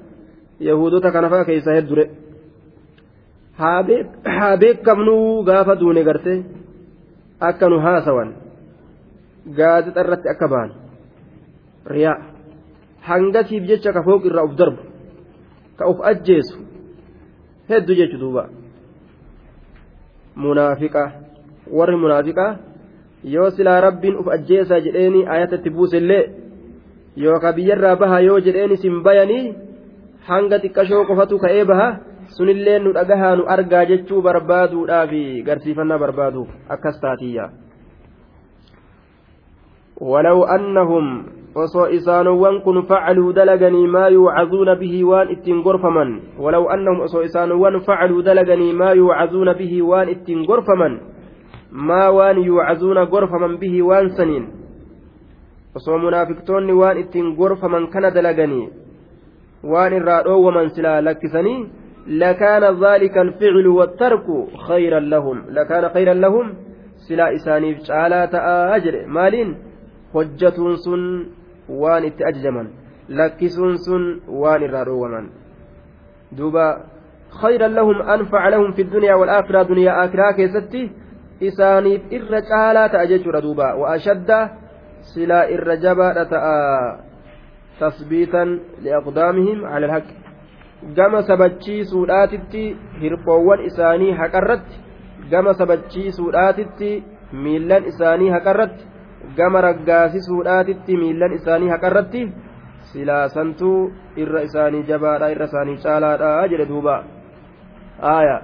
[0.60, 2.10] Yahudota kanafaa keessa heddure
[3.58, 6.44] haa beekamnuu gaafa duune gartee
[7.40, 8.36] akka nu haasawan.
[9.58, 10.72] Gaazexaa irratti akka ba'an.
[11.86, 12.18] Riyaa.
[13.02, 14.82] Hangasiif jecha ka fooq irraa uf darbu.
[15.78, 16.58] Ka uf ajjeesu
[17.70, 18.50] hedduu jechu duuba.
[20.36, 21.12] Munaafiqa.
[21.72, 22.67] Warri munaafiqaa
[23.27, 26.23] yoo silaa rabbiin uf ajjeesaa jedheeni ayatatti buusellee
[27.17, 29.55] yookaan biyyarraa baha yoo jedheeni sin bayanii
[30.29, 31.89] hanga xiqqashoo qofatu ka'ee baha
[32.37, 35.13] sunillee nu dhagahaa nu argaa jechuu barbaaduudhaaf
[35.51, 37.51] garsiifannaa barbaaduuf akkas taatiyya.
[40.03, 47.01] ولو أنهم osoo isaanowwan kun facaluu dalaganii maa yuucazuuna bihi waan ittiin gorfaman walaw annahum
[47.01, 49.55] osoo isaanowwan facaluu dalaganii maa yuucazuuna
[51.72, 54.46] maa waan yuucazuuna gorfaman bihi waan saniin
[55.76, 58.70] osoo munaafiqtoonni waan ittiin gorfaman kana dalaganii
[59.64, 61.60] waan irraa dhoowwaman silaa lakkisanii
[62.08, 64.26] لكان ذلك الفعل والترك
[64.68, 66.54] خيرا لهم لكان خيرا لهم
[67.08, 69.58] سلا إسانيف تعالى تآجر مالين
[70.14, 71.26] حجة سن
[72.30, 72.68] ajajaman
[73.10, 74.04] lakkisuun sun
[74.42, 75.26] waan irraa dhoowwaman
[76.38, 76.66] duuba
[77.28, 80.92] خيرا لهم أنفع لهم في الدنيا والآخرة دنيا آخرة كيستي
[81.44, 84.50] إسانيف إر تعالى تأجج ردوبا وأشد
[85.02, 86.08] سلا إر جبا
[87.80, 90.28] تثبيتا لأقدامهم على الحق
[90.96, 94.82] gama sabachiisuudhaatitti hirphoowwan isaanii haqarratti
[95.32, 96.90] gama sabachiisuudhaatitti
[97.46, 98.86] miillan isaanii haqarratti
[99.38, 102.22] gama raggaasisuudhaatitti miillan isaanii haqarratti
[102.92, 103.92] silaasantuu
[104.26, 106.96] irra isaanii jabaadha irra isaanii caalaadha jedhe duuba
[108.14, 108.38] aaya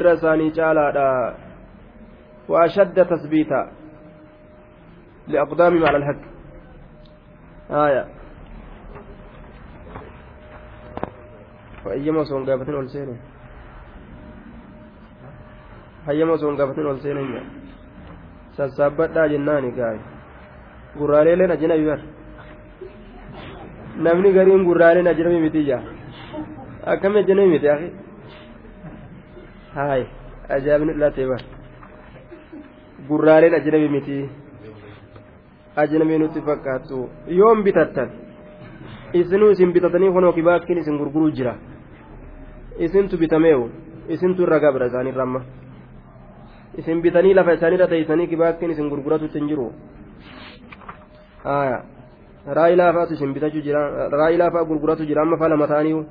[0.00, 1.08] irra isaanii caalaadha
[2.48, 3.72] وأشد تثبيتا
[5.28, 6.22] لأقدامهم على الحق
[7.70, 8.04] آية
[11.86, 13.16] وأيما سون قافتين والسينة
[16.08, 17.42] هيما سون قافتين والسينة
[18.56, 19.98] سسابتا جناني قاي
[20.96, 22.00] gurraaleeleen ajnabi bar
[24.06, 25.82] namni gariin gurraaleen ajnabi miti jaa
[26.92, 27.88] akkami ajnabi miti akhi
[29.76, 30.02] haay
[30.56, 31.42] ajaa'ibni dhalatee bar
[33.08, 34.18] gurraaleen ajnabi miti
[35.82, 37.08] ajnabii nutti fakkaattu
[37.40, 38.10] yoom bitattan
[39.20, 41.54] isinuu isin bitatanii kunoo kibaakkiin isin gurguruu jira
[42.86, 43.68] isintu bitameewu
[44.08, 45.40] isintu irra gabra isaanirra amma
[46.78, 49.70] isin bitanii lafa isaanirra teeysanii kibaakkiin isin gurguratutti hin jiru
[52.58, 56.02] raa'ii laafaatu isin bitachuu jira raa'ii laafaa gurguratu jira amma faa lama ta'anii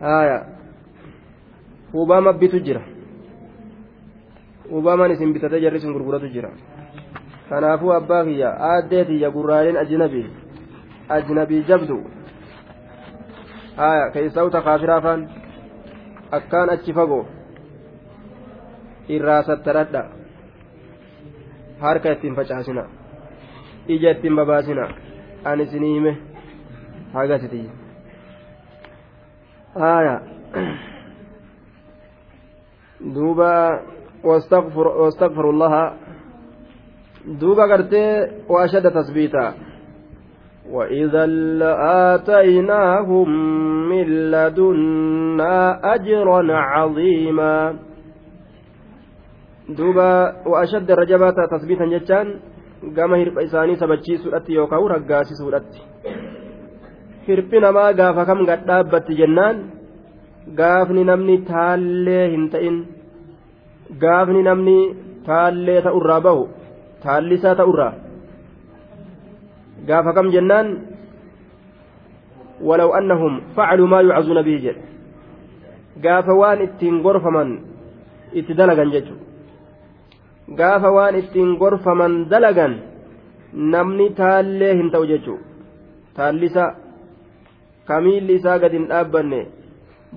[0.00, 0.38] haaya
[1.92, 2.82] hubaama bitu jira
[4.72, 6.50] hubaamaan isin bitatee jarri isin gurguratu jira
[7.48, 10.26] kanaafuu abbaa kiyya aaddee tiyya gurraaleen ajnabii
[11.18, 11.98] ajnabii jabdu
[13.76, 15.28] haaya keessaa uta kaafiraafaan
[16.38, 17.22] akkaan achi fagoo
[19.08, 20.02] irraa sattaradha
[21.80, 22.84] harka ittiin facaasina.
[23.88, 24.88] ija ittiin babaasina
[25.44, 26.18] an isinii hime
[27.14, 27.62] hagasiti
[29.92, 30.20] aya
[33.14, 33.50] duuba
[34.23, 35.93] واستغفر الله
[37.25, 39.53] دوبا قرتي وأشد تثبيتا
[40.71, 41.25] وإذا
[41.61, 43.29] لآتيناهم
[43.89, 45.55] من لدنا
[45.95, 47.75] أجرا عظيما
[49.69, 50.11] دوبا
[50.47, 52.27] وأشد الرجبات تثبيتا جتان
[52.81, 55.81] gama hirpha isaanii sabachiisuudhatti yookaan raggaasisuudhatti
[57.27, 59.63] hirphi namaa gaafa kam gad dhaabbatti jennaan
[60.59, 62.77] gaafni namni taallee hin ta'in
[64.00, 64.78] gaafni namni
[65.26, 66.48] taallee ta'urraa bahu
[67.02, 67.92] taallisaa ta'urraa
[69.86, 70.68] gaafa kam jennaan?
[72.62, 74.82] Walaw annahum facaluu maa yucazuuna bihi jedhe.
[76.02, 77.50] Gaafa waan ittiin gorfaman
[78.32, 79.14] itti dalagan jechu
[80.58, 82.78] gaafa waan ittiin gorfaman dalagan
[83.52, 85.34] namni taallee hin ta'u jechu
[86.16, 86.64] taallisa
[87.84, 89.40] kamiilli isaa gad hin dhaabbanne?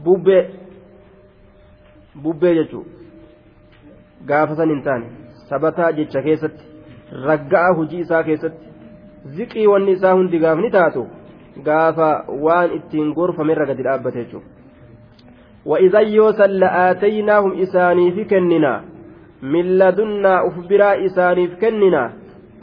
[0.04, 0.44] Bubbee.
[2.24, 2.86] Bubbee jechuu
[4.32, 5.06] gaafa san hin taane
[5.52, 6.64] sabataa jecha keessatti
[7.30, 8.66] ragga'a hojii isaa keessatti
[9.38, 11.08] ziqii wanni isaa hundi gaafni taatu
[11.70, 12.12] gaafa
[12.50, 14.56] waan ittiin gorfamerra gadi dhaabbate jechuudha.
[15.66, 18.84] وإذا يوسل لآتيناهم إساني في كننا
[19.42, 22.14] من لدنا أفبرا إسانيف كننا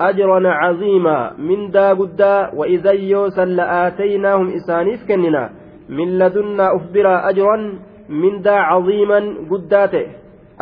[0.00, 5.50] أجرا عظيما من دا قدا وإذا يوسا لآتيناهم إسانيف كننا
[5.88, 8.56] من لدنا أخبر أجرا من دا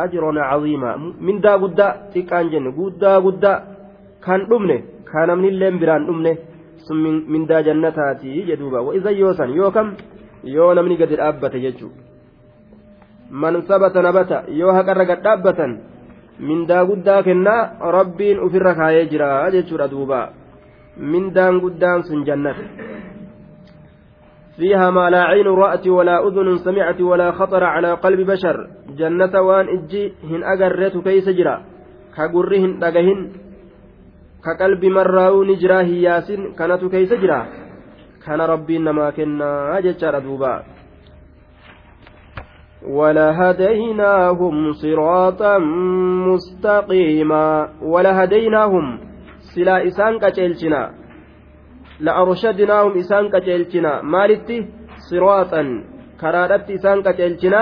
[0.05, 0.89] ajron caziima
[1.27, 2.71] mindaa guddaa xiqqaan jenne.
[2.79, 3.57] Guddaa guddaa
[4.25, 4.77] kan dhumne
[5.09, 6.31] kan namnilleen biraan dhumne
[6.85, 6.97] sun
[7.33, 8.81] mindaa jannataati jedhuuba.
[8.87, 9.87] Wa'iza yoosan yoo kam?
[10.43, 12.01] Yoo namni gadi dhaabbate jechuudha.
[13.31, 15.71] Man sabata nabata yoo haqarra gad dhaabbatan
[16.47, 20.19] mindaa guddaa kennaa rabbiin ofirra kaayee jira jechuudha duuba.
[20.97, 22.63] Mindaan guddaan sun jannata.
[24.61, 28.67] فيها ما لا عين رأت ولا أذن سمعت ولا خطر على قلب بشر.
[28.97, 31.55] جنة وان إجي هن أجرت كيس جرا.
[32.15, 33.19] كجرهن دجهن
[34.45, 37.39] كقلب مراو نجرا هياسين كانت كيس جرا.
[38.25, 40.63] كان ربي نما كنا أجتر دوبا.
[42.97, 45.57] ولهديناهم صراطا
[46.29, 47.69] مستقيما.
[47.81, 48.85] ولهديناهم.
[49.55, 50.81] سلا إسان كتلتنا
[52.05, 54.57] لأرشدناهم إسان كتلتنا مالتي؟
[55.09, 55.63] صراطا.
[56.21, 57.61] كرادت إسان كتلتنا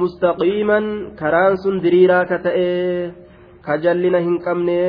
[0.00, 0.78] مستقيما.
[1.20, 2.58] كران سندريرا كتئ.
[3.66, 4.80] كجلنا هنكمني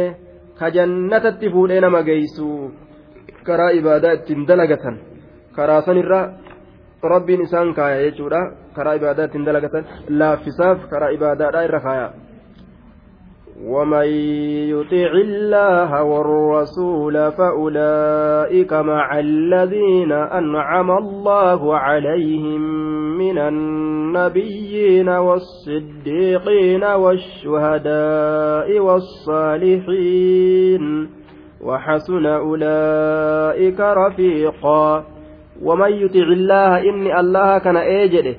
[0.60, 2.50] كجنة فولين مجيسو.
[3.48, 4.86] كرا إبادة دلقة
[5.56, 6.22] كرا سنرا.
[7.02, 8.40] isaan kaaya jechuudha
[8.76, 12.14] karaa ibaadaa ittiin dalagatan laaffisaaf karaa ibaadaadhaa irra kaaya
[13.68, 14.06] ومن
[14.70, 22.62] يطع الله والرسول فأولئك مع الذين أنعم الله عليهم
[23.18, 30.42] من النبيين والصديقين والشهداء والصالحين
[31.62, 35.04] وحسن أولئك رفيقا.
[35.64, 38.36] ومن يطع الله إني الله كان إيجده.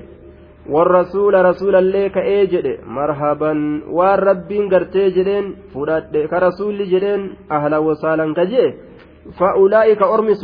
[0.69, 3.81] والرسول رسول الله كإيجده مرحبا.
[3.91, 8.73] والرب قرتي جدين فراد كرسول جدين أهلا وسهلا كجي
[9.39, 10.43] فأولئك أرمس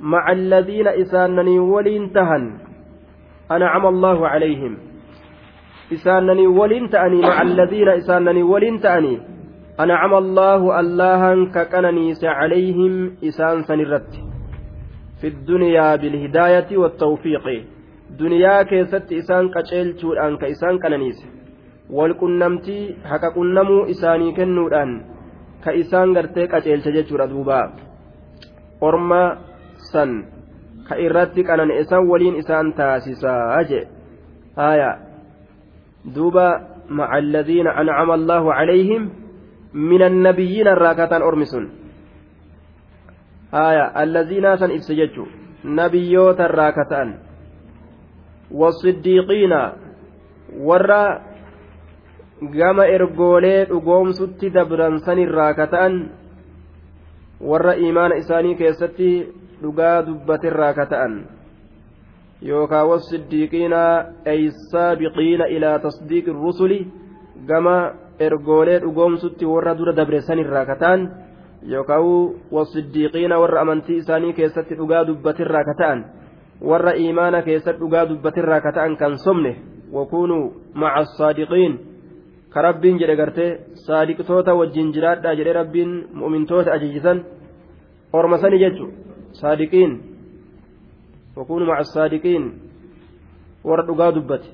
[0.00, 2.58] مع الذين إسانني ولين تهن.
[3.50, 4.76] أنعم الله عليهم.
[5.92, 6.90] إسانني ولين
[7.22, 8.80] مع الذين إسانني ولين
[9.80, 12.92] أنعم الله اللها ككننيس عليهم
[13.24, 14.12] إسان سنرت.
[15.20, 17.75] في الدنيا بالهداية والتوفيق.
[18.18, 21.20] دنيا كيست إسان قتل شوران كإسان كننيس
[21.90, 22.78] والقنمتي
[23.10, 24.90] حكا قنمو إساني كنودان
[25.64, 27.60] كإسان غرتي قتل شجر دوبا
[28.82, 29.22] أرما
[29.92, 30.10] سن
[30.88, 33.80] كإراتي كانن إسان ولين إسان تاسسا أجي
[34.58, 34.90] آية
[36.14, 36.48] دوبا
[36.90, 39.02] مع الذين أنعم الله عليهم
[39.74, 41.64] من النبيين الراكتان أرمسون
[43.54, 45.26] آية الذين سن إبسججوا
[45.64, 47.25] نبيوت الراكتان
[48.50, 49.60] wasiddiiqiina
[50.68, 51.20] warra
[52.58, 55.94] gama ergoolee dhugoomsutti dabransanirraa ka ta'an
[57.40, 59.10] warra imaana isaanii keessatti
[59.62, 61.14] dhugaa dubbatirraa ka ta'an
[62.42, 63.82] yookaan wasiddiiqiina
[64.32, 66.80] eeysaabiqiina ilaa tasdiiqi rusuli
[67.46, 67.76] gama
[68.18, 71.08] ergoolee dhugoomsutti warra dura dabresanirraa ka ta'an
[71.72, 72.04] yookaan
[72.52, 76.04] wasiddiiqiina warra amantii isaanii keessatti dhugaa dubbatirraa ka ta'an.
[76.60, 79.56] Warra imaana keessatti dhugaa dubbatirraa kata'an kan somne
[79.92, 81.78] wakuunuu maca saadiqiin
[82.50, 83.50] ka rabbiin jedhe gartee
[83.86, 87.24] saadiqtoota wajjin jiraadhaa jedhe rabbiin mu'mintoota ajajisan
[88.12, 88.90] orma sani jechu
[89.40, 89.92] saadiqiin
[91.36, 92.44] wakuunuu maca saadiqiin
[93.64, 94.48] warra dhugaa dubbate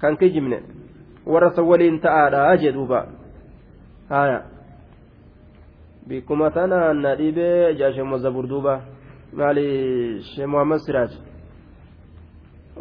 [0.00, 0.58] kan kijibne
[1.26, 3.06] warra san waliin ta'aadhaa jedhuuba
[4.08, 4.40] haaya.
[6.08, 8.80] bikkuma tanaan na dhibee jaashe mazabur duuba
[9.38, 9.66] maali
[10.30, 11.12] shee muhammad siraaj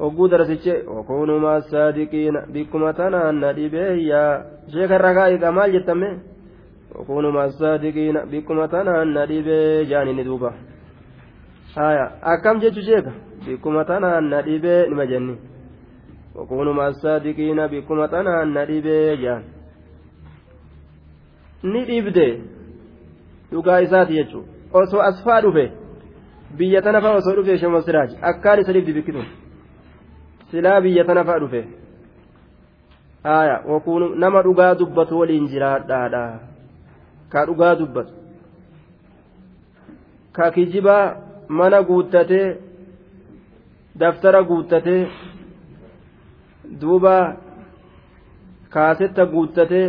[0.05, 4.43] ogguu darasiche wakunumaa saadiqiina bikkuma tanaan na dhibee yaa
[4.73, 6.09] sheekarra kaa'iqa maal jettame
[6.97, 10.53] wakunumaa saadiqiina bikkuma tanaan na dhibee jaanini duuba
[11.75, 13.11] haya akkam jechu sheeka
[13.45, 15.35] bikkuma tanaan na dhibee nima jenni
[16.35, 19.43] wakunumaa saadiqiina bikkuma tanaan na dhibee jaan
[21.63, 22.27] ni dhibde
[23.51, 25.65] dhugaa isaati jechuun osoo asfaa dhufe
[26.57, 29.27] biyya tana fa'a osoo dhufe shema siraaj akkaan isa dhibdi bikkituun
[30.51, 31.61] silaa biyya tana fa'a dhufe
[33.27, 36.23] haaya wakuun nama dhugaa dubbatu waliin jiraadhaadha
[37.35, 38.13] ka dhugaa dubbatu
[40.39, 41.03] ka kijibaa
[41.59, 42.47] mana guuttatee
[43.99, 45.01] daftara guuttatee
[46.81, 47.15] duuba
[48.75, 49.87] kaasetta guuttatee.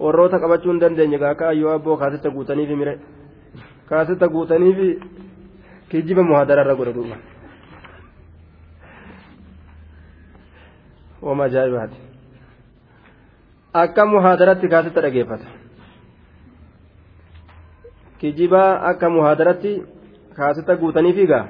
[0.00, 2.94] warroota qabachuu hin dandeenye gaaka ayyoo abboo kaasetta guutaniifi mire
[3.88, 4.88] kaasetta guutaniifi
[5.90, 7.16] kijjiba muhaadararra godhe duuba.
[11.26, 11.98] Wama ajaa'ibaati
[13.82, 15.46] akka muhaadaratti kaasetta dhageeffata
[18.20, 19.72] kijibaa akka muhaadaratti
[20.36, 21.46] kaasetta guutanii fiigaa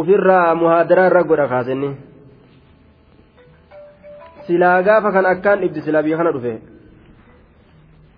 [0.00, 1.90] ufirraa muhaadaraa irra godha kaasenni
[4.46, 6.52] silaa gaafa kan akkaan dhibdi silaa biyya kana dhufe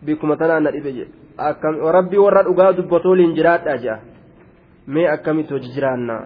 [0.04, 4.00] bikkuma tanaan na dhibe jedhe rabbii warra dhugaa dubbatooliin jiraadhaa jedha
[4.86, 6.16] mee akkamitti hojii jiraanna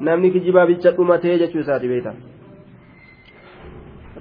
[0.00, 2.12] namni kijibaa bicha dhumatee jechuu isaati beekta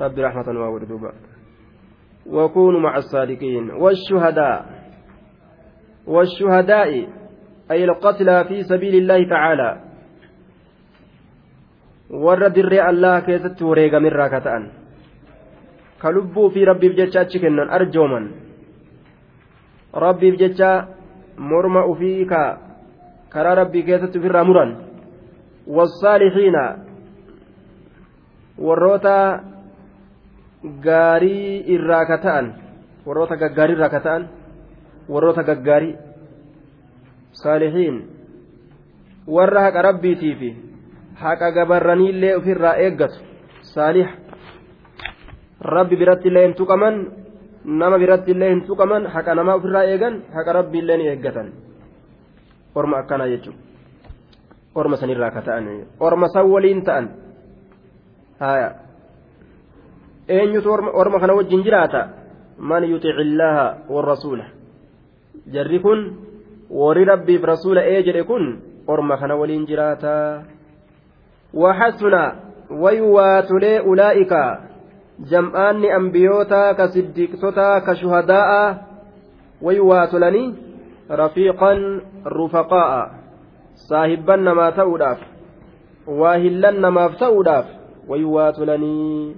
[0.03, 1.13] rabbi rahmatan waa godhe duuba
[2.27, 4.65] وكونوا مع الصادقين والشهداء
[6.07, 6.89] والشهداء
[7.71, 9.69] أي القتلى في سبيل الله تعالى
[12.11, 14.63] warra dirree allah keessatti wareegamirraa ka ta'an
[15.99, 18.25] ka lubbuu fi rabbiif jecha achi kennan arjooman
[20.05, 20.71] rabbiif jecha
[21.37, 22.41] morma ufii ka
[23.29, 24.75] karaa rabbii keessatti ofirraa muran.
[25.67, 26.63] Wasaalixiina.
[28.57, 29.15] Warroota
[30.83, 32.53] gaarii irraa ka ta'an.
[33.05, 34.29] Warroota gaggaarii irraa ka ta'an.
[35.09, 35.95] Warroota gaggaarii.
[37.31, 37.97] Saalixiin.
[39.27, 40.55] Warra haqa rabbiitiifi
[41.19, 43.19] haqa gabarraniillee ofirraa eeggatu.
[43.61, 44.07] Saalih
[45.61, 46.95] rabbi biratti illee hin tuqaman
[47.67, 51.51] nama biratti illee hin tuqaman haqa namaa ofirraa eegan haqa rabbi illee ni eeggatan.
[52.75, 53.59] Orma akkanaa jechuudha
[54.75, 55.85] orma sanirraa ka ta'an.
[55.99, 57.09] Orma san waliin ta'an.
[58.39, 58.69] Haya
[60.27, 62.07] eenyutu orma kana wajjin jiraata?
[62.57, 64.45] Man yuxici illaaha warrasuula
[65.53, 65.99] jarri kun
[66.69, 69.67] warri rabbiif rasuula ee jedhe kun orma kana waliin
[75.19, 78.83] jiraataa وحسن ويواتلي أولئك جمعان أنبيوتا كصديقتوتا كشهداء
[79.61, 80.53] ويواتلني
[81.11, 83.11] رفيقا رفقاء
[83.75, 85.17] صاحبا نما تؤداف
[86.07, 87.65] واهلا نما تؤداف
[88.07, 89.35] ويواتلني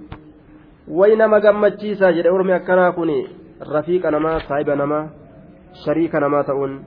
[0.88, 3.10] وينما gammachiisaa jedhe ormi akkanaa kun
[3.72, 5.08] rafiiqa namaa saahiba namaa
[5.84, 6.84] shariika namaa ta'uun.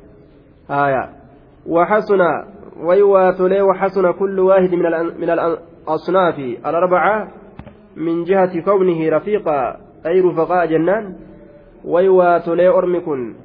[0.68, 1.10] Haaya
[1.66, 4.86] waxasuna ويواتلي وحسن كل واحد من
[5.20, 7.28] من الأصناف الأربعة
[7.96, 11.16] من جهة كونه رفيقا أي رفقاء جنان؟
[11.86, 13.36] ويواتلي أرمكن.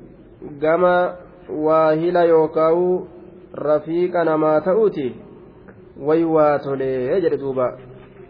[0.62, 1.16] كما
[1.50, 3.04] واهلا يوكاو
[3.54, 5.14] رفيقا نما تؤتي
[6.00, 7.78] ويواتلي يجري دوبا.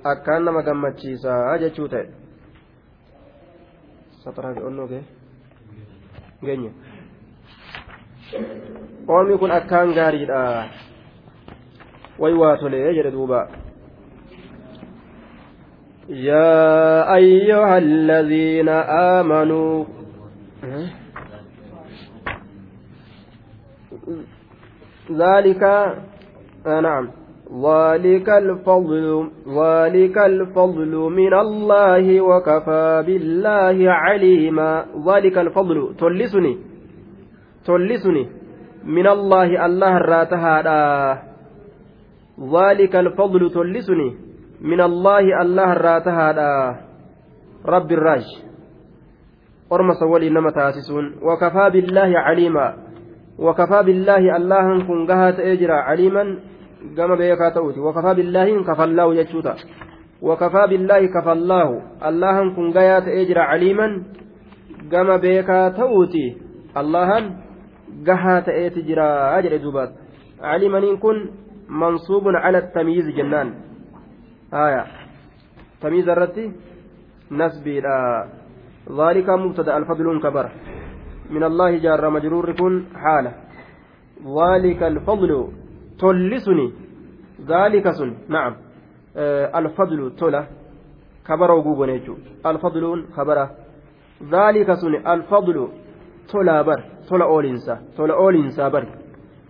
[0.07, 2.09] أكان نما gammachiisa jechuu ta'e
[4.25, 5.05] sataraa onnoo gee
[6.45, 6.71] geenye
[9.17, 10.41] ormi kun akkaan gaariidha
[12.23, 13.41] way waa tolee jedhe duuba
[16.09, 18.69] يا أيها الذين
[19.19, 19.85] آمنوا
[25.13, 25.63] ذلك
[26.67, 27.09] آه نعم.
[27.49, 34.85] ذلك الفضل ذلك الفضل من الله وكفى بالله عليما.
[35.07, 36.59] ذلك الفضل تلسني
[37.65, 38.29] تلسني
[38.85, 41.25] من الله الله الراتها
[42.41, 44.28] ذلك الفضل تلسني
[44.61, 46.29] من الله الله الراتها
[47.67, 48.25] رب الراج
[49.73, 51.15] أرمس ولي نما تأسسون.
[51.23, 52.77] وكفى بالله عليما.
[53.39, 56.39] وكفى بالله الله كن قهات أجرا عليما.
[56.99, 59.55] قام بيكا تؤتي وكفى بالله كفى الله يجوتا.
[60.23, 61.83] وكفى بالله كفى الله.
[62.09, 64.03] الله كن قهات أجرا عليما.
[64.93, 66.37] قام بيكا تؤتي
[66.77, 67.11] الله
[68.07, 69.39] قهات أجرا.
[69.39, 69.91] أجر دوبات.
[70.41, 71.17] عليما كن
[71.69, 73.68] منصوب على التمييز جنان.
[74.55, 74.87] آية.
[75.81, 76.53] تمييز الرتي
[77.31, 77.81] نسبي
[78.99, 80.51] ذلك مبتدأ الفضل كبر
[81.31, 83.33] من الله جار مجرور كن حالة.
[84.25, 85.49] ذلك الفضل
[86.01, 86.73] تلسني.
[87.47, 88.15] ذلك سن.
[88.29, 88.57] نعم.
[89.17, 90.47] آه الفضل تلا.
[91.27, 91.83] كبر وجوب
[92.47, 93.51] الفضل خبره.
[94.33, 94.95] ذلك سن.
[95.07, 95.69] الفضل
[96.33, 96.81] تلا بر.
[97.09, 97.79] تلا أولينسا.
[97.97, 98.87] تلا أولينسا بر.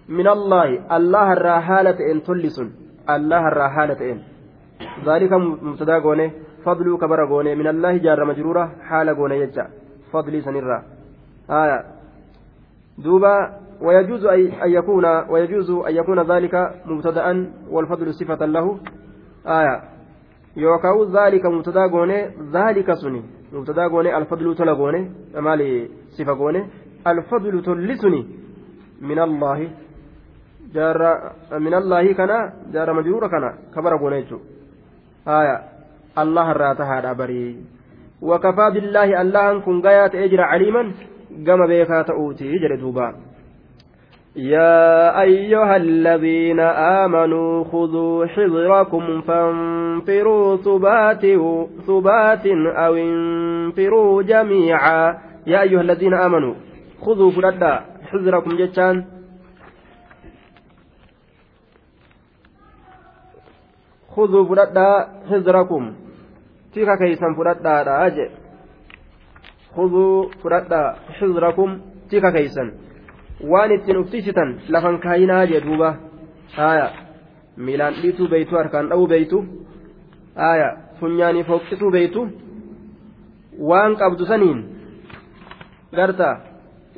[0.08, 0.96] من الله.
[0.96, 2.70] الله الراحالة إن تلسن.
[3.10, 4.18] الله الراحالة إن.
[5.06, 6.30] ذلك مبتدا قونه
[6.64, 9.64] فضل كبر قونه من الله جار مجرورة حال قونه يجا.
[10.12, 10.82] فضل سنرا.
[11.50, 11.78] آية.
[12.98, 13.34] دوبا
[13.82, 16.54] ويجوز أن يكون ويجوز أن يكون ذلك
[16.86, 17.26] مبتدأ
[17.70, 18.78] والفضل صفة له.
[19.46, 19.82] آية.
[20.56, 22.18] يوكاو ذلك مبتدا قونه
[22.52, 23.22] ذلك سني.
[23.52, 26.66] مبتدا قونه الفضل تلا قونه مالي صفة قونه
[27.06, 28.26] الفضل تلسني
[29.00, 29.70] من الله
[30.74, 31.10] jaarra
[31.64, 34.57] minallaahi kana jaarra majruura kana kabara goone jechuudha
[35.28, 35.56] haya
[36.22, 37.56] allah irraa tahaadha barii
[38.32, 40.92] wakafaa billaahi allahan kun gayaa ta'ee jira caliiman
[41.48, 43.08] gama beekaa ta'uuti jedhe duuba
[44.38, 46.60] يا أيها الذين
[47.00, 51.24] آمنوا خذوا حذركم فانفروا ثبات
[51.86, 52.46] ثبات
[52.84, 56.54] أو انفروا جميعا يا أيها الذين آمنوا
[57.02, 57.80] خذوا فلدا
[58.12, 59.04] حذركم جتان
[64.18, 64.96] khuduu fudhadhaa
[65.30, 65.84] hizrakum
[66.74, 68.30] tika keeysan fudhadhaadha jedhe
[69.74, 70.88] khuduu fudhadhaa
[71.20, 71.70] hizrakum
[72.10, 72.72] tika keeysan.
[73.50, 75.90] Waan ittiin uffisitan lafan kaayinaa jee duuba.
[76.56, 76.88] Haya
[77.56, 79.44] miilaan dhiituu beeytu harkaan dha'uu beeytu.
[80.36, 80.68] Haya
[81.00, 82.26] funyaanii fooqqituu beeytu.
[83.70, 84.58] Waan qabdu saniin
[85.96, 86.28] garta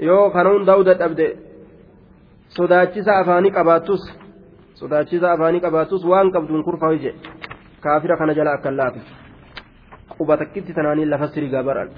[0.09, 1.27] yoo kana hundaa'uu dadhabde
[2.57, 4.03] sodaachisaa afaanii qabaattus
[4.81, 7.15] sodaachisa afaanii qabaattus waan qabduun kurfaa ije
[7.85, 9.01] kaafira kana jala akka laafe
[10.19, 11.91] quba takkitti tanaanii lafa sirigaa baran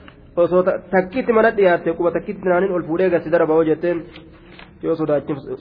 [0.44, 0.62] osoo
[0.94, 4.06] takkitti mana dhiyaatte quba takkitti tanaaniin ol fuudhee gasi darba hoo jetteen
[4.82, 4.96] yoo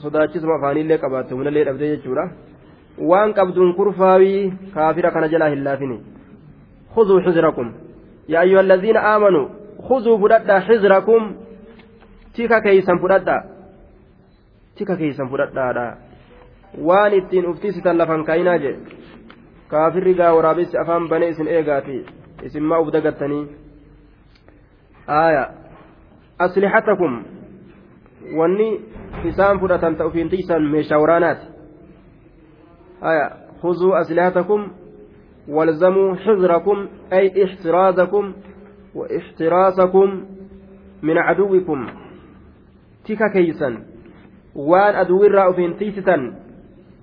[0.03, 2.26] sodaachisuma afaaniillee qabaatte hunallee dhabdee jechuudha
[3.11, 4.39] waan qabduun kurfaawii
[4.76, 5.99] kaafira kana jalaa hin laafini
[6.95, 7.67] خذوا حذركم
[8.30, 9.47] يا أيها الذين آمنوا
[9.89, 11.36] خذوا فددا حذركم
[12.36, 13.38] تيكا كيسا فددا
[14.78, 15.97] تيكا كيسا فددا
[16.78, 18.80] waan ittiin uffisitan lafan kaayinaa je
[19.67, 22.05] kaafirri gaa waraabessi afaan banee isin eegaati
[22.43, 23.47] isin maa uf dagattanii
[25.07, 25.49] aaya
[26.39, 27.24] aslixatakum
[28.38, 28.69] wanni
[29.24, 31.47] isaan fudhatan ta'u fiintiisan meeshaa waraanaati
[33.01, 34.69] aaya khuzuu aslixatakum
[35.47, 38.34] والزموا حذركم أي احترازكم
[38.95, 40.26] واحتراسكم
[41.03, 41.88] من عدوكم
[43.05, 43.84] تيكا كيسا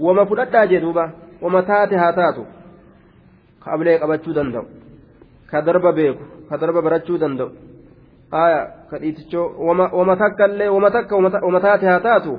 [0.00, 1.04] وان وما فلتا جدوبا
[1.42, 2.44] وما تاتي هاتاتو
[3.66, 4.62] قبل قبتشو دندو
[5.50, 7.48] كدرب بيكو كدرب برتشو دندو
[8.34, 11.12] آية كديتشو وما وما تكالي وما تك
[11.46, 12.36] وما تاتي هاتاتو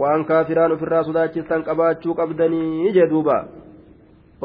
[0.00, 3.36] waan kaafiraan ofirraa sodaachistan qabaachuu qabdanii jedhuuba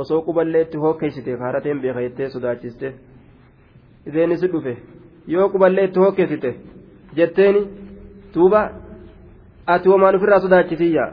[0.02, 2.92] osoo quballee itti hokkeessite haarateen beeka jettee sodaachiste
[4.12, 4.74] iseen isi dhufe
[5.36, 6.52] yoo quballee itti hokkeessite
[7.22, 7.64] jetteeni
[8.36, 8.62] tuuba
[9.76, 11.08] ati homaan ofirraa sodaachisiyya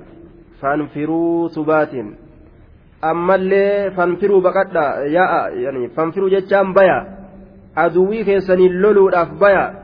[0.61, 2.17] fanfiruu subaatiin.
[3.03, 5.07] Ammallee fanfiruu baqadha.
[5.17, 5.51] Yaa'a
[5.95, 7.07] fanfiruu jechaan baya.
[7.77, 9.75] Aduwwii keessaniin loluudhaaf baya.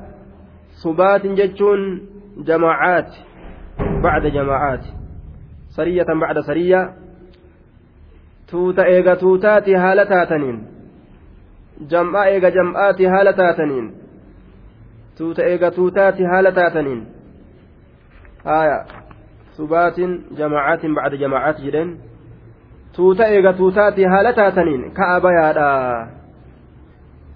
[0.83, 2.01] Subaatiin jechuun
[2.45, 3.21] jamaacaati.
[4.03, 4.89] Bacda jamaacaati.
[5.69, 6.93] Sariyatan bacda sariyyaa
[8.51, 10.59] tuuta eega tuutaati haala taataniin.
[11.91, 13.87] Jam'aa eega jam'aati haala taataniin.
[15.19, 17.07] Tuuta eega tuutaati haala taataniin.
[18.45, 18.85] Haya
[19.57, 21.97] subaatiin jamacaatiin bacda jamacaat jedhen
[22.97, 25.69] tuuta eega tuutaati haala taataniin ka'a bayaadha.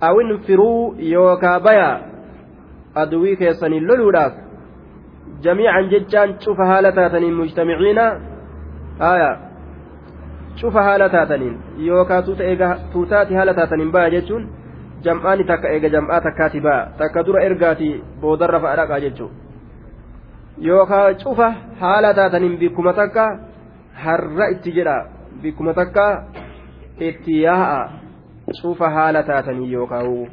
[0.00, 2.00] Awin firuu yookaa bayaa?
[2.94, 4.32] Aduwii keessaniin loluudhaaf
[5.42, 8.04] jamiican jechaan cufa haala taataniin mujtamiciina
[8.98, 9.30] haya
[10.60, 11.56] cufa haala taataniin
[11.86, 14.48] yookaan tuuta eega tuutaati haala taataniin baya jechuun
[15.04, 17.90] jam'aani takka eega jam'aa takkaati baya takka dura ergaati
[18.20, 19.45] boodarra fa'a dhaqaa jechuudha
[20.58, 23.38] yookaan cufa haala taataniin bikkuma takka
[23.92, 24.96] har'a itti jedha
[25.42, 26.24] bikkuma takka
[27.00, 27.90] itti yaa'a
[28.62, 30.30] cufa haala taatanii yookaan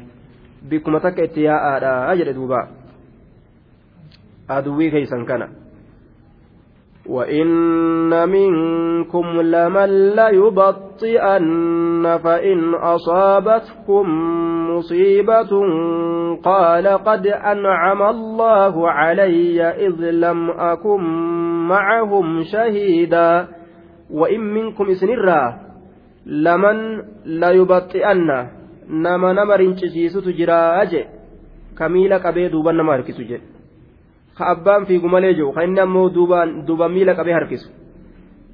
[0.68, 2.68] bikkuma takka itti yaa'aadha jedhe duuba
[4.48, 5.63] aduwwii keeysan kana.
[7.08, 14.06] وإن منكم لمن ليبطئن فإن أصابتكم
[14.70, 15.50] مصيبة
[16.44, 21.00] قال قد أنعم الله علي إذ لم أكن
[21.68, 23.48] معهم شهيدا
[24.10, 25.60] وإن منكم إسنرا
[26.26, 28.48] لمن ليبطئن
[28.88, 31.04] نما نمر انشسيس تجرا أجي
[31.78, 33.53] كميل قبي دوبا نمر كسجي
[34.36, 37.70] ka abbaan fiigu malee jiru ka inni ammoo duuba miila qabee harkisu.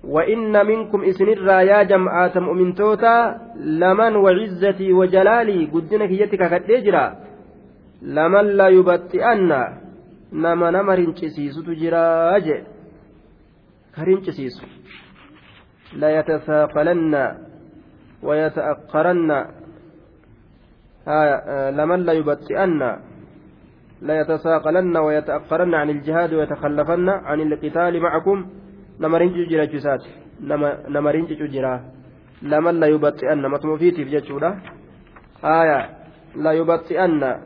[0.05, 7.17] وإن منكم إسنرا يا جماعة مؤمنتوتا لمن وعزتي وجلالي قدنا كيتك كدجرا
[8.03, 9.51] لمن لا يبطئن
[10.33, 12.57] نما نمر سيسو تجرا أجي
[13.97, 14.67] كرين سيسو
[16.01, 17.15] لا يتثاقلن
[18.23, 19.31] ويتأقرن
[21.79, 22.81] لمن لا يبطئن
[24.03, 28.47] ليتساقلن ويتأخرن عن الجهاد ويتخلفن عن القتال معكم.
[29.01, 30.05] نمرين جرا جسات.
[30.89, 31.85] نمرين جرا.
[32.43, 33.49] لمن لا يبطئن.
[33.49, 34.61] متم فيتي في جتشودا.
[35.45, 35.91] آية.
[36.37, 37.37] لا يبطئن.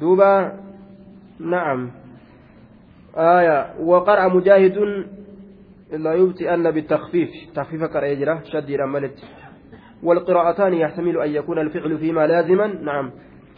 [0.00, 0.52] دوبا.
[1.40, 1.90] نعم.
[3.16, 3.80] آية.
[3.80, 4.76] وقرأ مجاهد
[5.92, 7.30] لا يبطئن بالتخفيف.
[7.54, 9.18] تخفيف قرأ يجرى شديرا ملت.
[10.02, 12.66] والقراءتان يحتمل أن يكون الفعل فيما لازما.
[12.66, 13.10] نعم.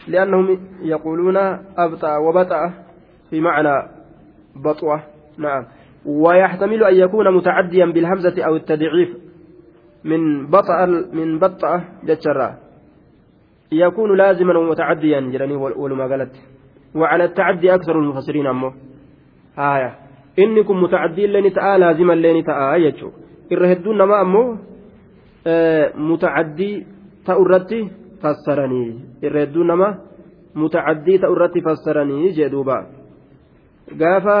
[0.07, 1.37] لأنهم يقولون
[1.77, 2.73] أبطأ وبطأ
[3.29, 3.89] في معنى
[4.55, 5.03] بطوة.
[5.37, 5.65] نعم.
[6.05, 9.09] ويحتمل أن يكون متعديا بالهمزة أو التضعيف.
[10.03, 12.57] من بطأ من بطأ جتشرا.
[13.71, 16.31] يكون لازما ومتعديا جراني ولما قالت.
[16.95, 18.73] وعلى التعدي أكثر المفسرين أمه.
[19.59, 19.95] آية.
[20.39, 23.11] إنكم متعدي لين تآ لازما لين تآ يجو.
[23.51, 24.57] الرهدون نما أمه؟
[25.47, 26.87] آه متعدي
[28.22, 28.84] تأرتي فسرني
[29.24, 29.98] الرهدون نما
[30.54, 32.78] متعدي تأرتي فسرني جدوبا
[34.00, 34.40] قافا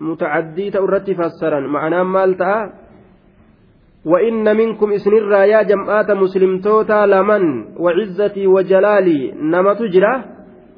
[0.00, 2.72] متعدي تأرتي فسرا معناه مال تآ
[4.04, 7.42] وإن منكم إسنر يا جماعة مسلمتوتا لمن
[7.76, 10.14] وعزتي وجلالي نما تجرى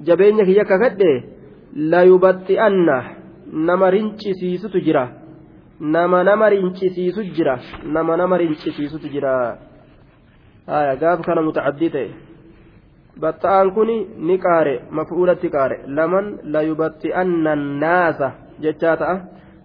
[0.03, 1.13] jabeenya kiyya kakadhe
[1.79, 2.97] layubatti'anna
[3.53, 5.15] nama rincisiisutu jira
[5.81, 9.59] nama nama rincisiisu jira nama nama rincisiisutu jira
[10.67, 12.11] haya gaaf kana mutacaddii ta'e
[13.22, 13.90] Batta'aan kun
[14.28, 15.78] ni qaare mafuulatti qaare.
[15.88, 18.32] Laman layubatti'anna naasa
[18.64, 19.16] jechaa ta'a.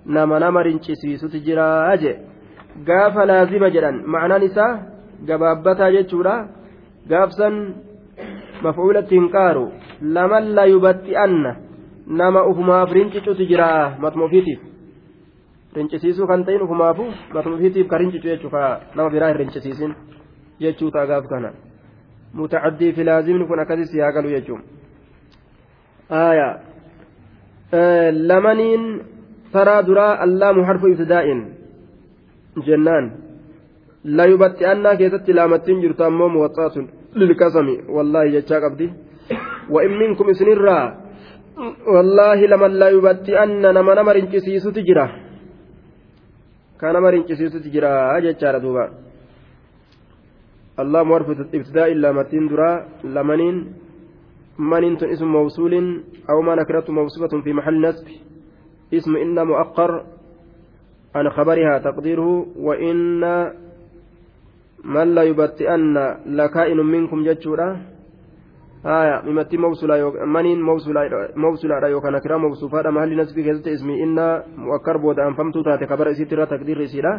[0.06, 2.12] Nama nama rincisiisutu jira je
[2.86, 4.72] gaafa laazima jedhan ma'anaan isaa
[5.28, 6.34] gabaabbataa jechuudha.
[7.08, 7.54] Gaafsan
[8.62, 9.66] mafuulatti hin qaaru.
[10.02, 11.52] Laman la yubatti'anna
[12.06, 14.60] nama ufumaaf rincicutu jira matuma ofiitiif
[15.74, 19.94] rincisiisuu kan ta'in ufumaafu matuma ofiitiif ka rincicu jechuu ka nama biraa hin rincisiisin
[20.60, 21.52] jechuu ta'a gaaf kana
[22.40, 24.62] mutacaddii fi laazimni kun akkasis yaa galu jechuun
[26.22, 26.54] aayaa
[28.30, 28.84] lamaniin
[29.52, 31.40] taraa duraa allaamu harfu ibtidaa'in
[32.66, 33.12] jennaan
[34.04, 38.92] la yubatti'annaa keessatti laamattiin jirtu ammoo muwaxxaatun lilkasami wallaahi jechaa qabdi
[39.70, 40.80] وإن منكم إسنرا
[41.94, 45.06] والله لمن لا يبتئن نما نما رنجسيسو تجرا
[46.80, 48.84] كان نما رنجسيسو تجرا أجتشار دوبا
[50.82, 52.70] الله مورف ابتداء إلا متين درا
[53.04, 53.56] لمنين
[54.58, 55.74] من انت اسم موصول
[56.30, 58.06] أو ما نكرت موصوفة في محل نسب
[58.94, 60.04] اسم إن مؤقر
[61.14, 63.22] عن خبرها تقديره وإن
[64.84, 67.92] من لا يبتئن لكائن منكم جتشورا
[68.82, 70.58] haya mimatti mawsulaa maniin
[71.34, 76.34] mawsulaadha yookaan akiraa mawsuufaadha mahalli nasbii keessatti ismii inna mu'akkar booda anfamtuu taate kabara isiitti
[76.34, 77.14] irra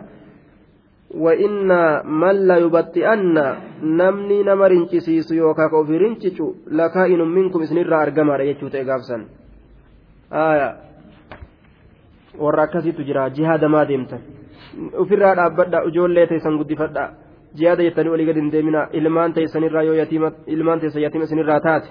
[1.14, 8.02] wa'innaa malla yubatti anna namni nama rincisiisu yookaan ka ofii rincicu lakaa inum minkum isinirraa
[8.02, 9.26] argamaadha jechuu ta'e gaafsan.
[12.40, 14.20] Warra akkasiitu jira jihaada maa deemtan
[15.04, 17.10] ofirraa dhaabbadha ijoollee teessan guddifadha.
[17.58, 19.96] Jihaada jettanii walii gadi hin deemina ilmaan teessanirraa yoo
[20.48, 21.90] ilmaan teessan yatiima isinirraa taate.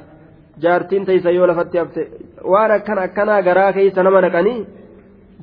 [0.63, 2.11] Jaartiin teessan yoo lafatti hafte
[2.45, 4.67] waan akkana akkanaa garaa keessa nama naqanii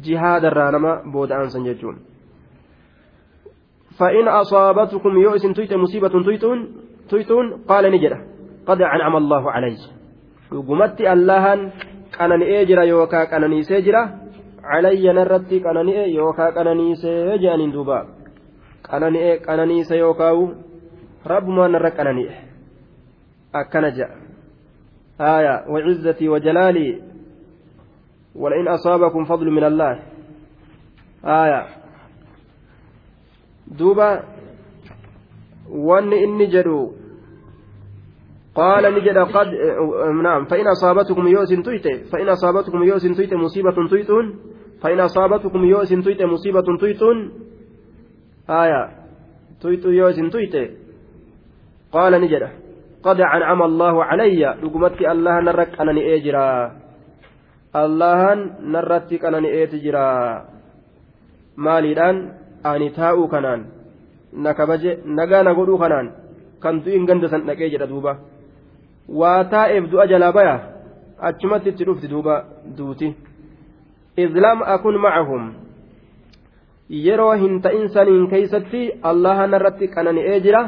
[0.04, 2.09] jihaadarraa nama booda'ansan jechuudha.
[4.00, 6.60] فإن أصابتكم يؤس تيت مصيبة تيتون
[7.10, 8.14] تيتون قال نجد
[8.68, 9.76] قد أنعم الله علي
[10.52, 11.72] قمت اللهن
[12.18, 14.04] كان إيجرا يوكا كان نيسيجرا
[14.64, 18.20] علي نرتي كان يوكا كان نيسيجان دوبا.
[18.90, 20.44] qanani'e qananiisa yookaawu
[21.26, 22.34] rabbumaan narra qanani'e
[23.54, 24.30] akkana ja'a
[25.20, 25.68] آية.
[25.68, 27.02] وعزتي وجلالي.
[28.36, 30.00] ولئن أصابكم فضل من الله.
[31.26, 31.66] آية.
[33.78, 34.24] دوبا
[35.70, 36.92] وان إني جدو
[38.56, 39.48] قال نجد قد
[40.24, 44.26] نعم فإن أصابتكم يوس تيت فإن أصابتكم يوس تيت مصيبة تيتون
[44.82, 47.18] فإن أصابتكم يوس تيت مصيبة تيتون
[48.50, 49.00] آية
[49.62, 50.70] تويتو يوسن تويته
[51.92, 52.44] قال نجد
[53.04, 56.50] قد أنعم الله علي لقمتك الله نرك أنني إجرا
[57.76, 58.22] الله
[58.62, 60.10] نرتك أنني إتجرا
[61.60, 62.39] maaliidhaan?
[62.64, 63.66] Ani taa'uu kanaan
[64.34, 66.12] na kabaje nagaa na godhuu kanaan
[66.64, 68.18] kan du'in ganda san dhaqee jedha duuba
[69.22, 70.56] waa taa'eef du'a jalaa baya
[71.30, 72.36] achumatti itti dhufti duuba
[72.78, 73.16] duuti
[74.18, 75.44] izlam akun macahum
[76.90, 78.82] yeroo hin ta'insaniin keeysatti
[79.12, 80.62] allahan irratti qanani'ee jira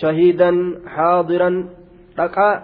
[0.00, 0.58] shahiidan
[0.96, 1.56] haadiran
[2.16, 2.54] dhaqaa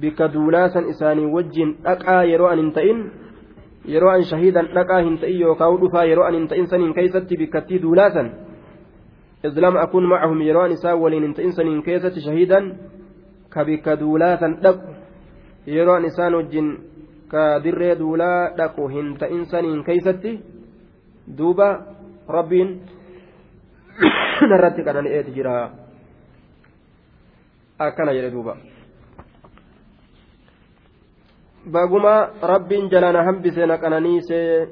[0.00, 2.98] bika duulaasan isaanii wajjin dhaqaa yeroo an hin ta'in
[3.84, 7.82] yeroo an shahiidan dhaqaa hin ta'in yookaan dhufaa yeroo an hin ta'in saniin keeysatti bikkattii
[7.82, 8.30] duulaasan
[9.44, 12.76] islam akun macahum yeroo an isaan waliin hin ta'in saniin keessatti shahiidan
[13.48, 14.94] ka bikka duulaasan dhaqu
[15.66, 16.68] yeroo an isaan wajjin
[17.28, 20.32] ka dirree duulaa dhaqu hin ta'in saniin keeysatti
[21.38, 21.68] duuba
[22.28, 22.80] rabbiin
[24.50, 25.54] narratti qanani'eeti jira
[27.78, 28.56] akkana jedhe duuba
[31.66, 34.68] baguma rabbiin jalana hambise na qananiisee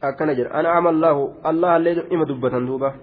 [0.00, 2.94] akkana jedha an'ama allahu allah illee ima dubbatan duuba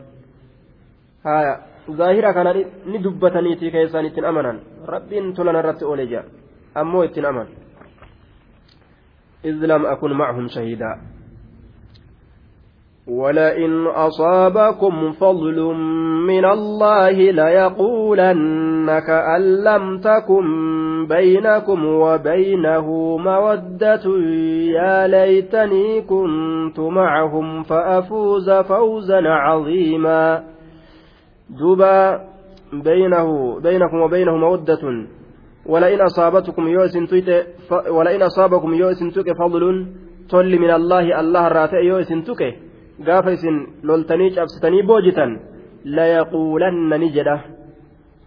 [1.23, 1.53] haya
[1.97, 2.53] zaahira kana
[2.85, 6.23] ni dubbataniitii keessaan ittiin amanan rabbiin tolana irratti oole jira
[6.75, 7.47] ammoo ittiin aman
[9.45, 10.97] إذ لم أكن معهم شهيدا
[13.07, 15.57] ولئن أصابكم فضل
[16.27, 20.45] من الله ليقولن كأن لم تكن
[21.07, 24.05] بينكم وبينه مودة
[24.77, 30.43] يا ليتني كنت معهم فأفوز فوزا عظيما.
[31.49, 32.21] دوبا
[32.73, 34.83] بينه بينكم وبينه مودة.
[35.65, 37.05] ولئن أصابتكم يوسن
[37.89, 39.09] ولئن أصابكم يوسن
[39.39, 39.87] فضل
[40.29, 41.19] تل من الله.
[41.19, 42.41] الله راتئ يوسن تك
[42.99, 44.31] gaafa isin loltanii
[47.11, 47.37] jedha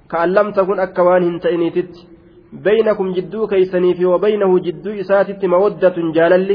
[0.09, 2.08] ka'an lam takun akka waan hin ta'iniititti
[2.53, 6.51] بينكم جدو كيسني وبينه جدو إساتت مودة جالل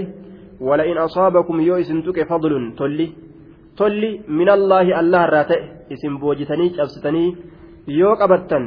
[0.62, 3.08] ولئن أصابكم يو إسنتك فضل تلي
[3.78, 5.62] تلي من الله الله راتئ
[5.94, 7.26] إسم بوجتني أبستني
[7.88, 8.60] يو قبتا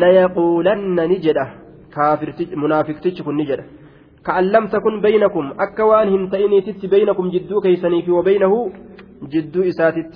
[0.00, 1.46] ليقولن نجدة.
[1.94, 2.28] كافر
[2.62, 3.64] منافق تجكن نجدة.
[4.26, 8.52] كأن لم تكن بينكم أكوان هنتئني تت بينكم جدو كيسني وبينه
[9.32, 10.12] جدو إساتت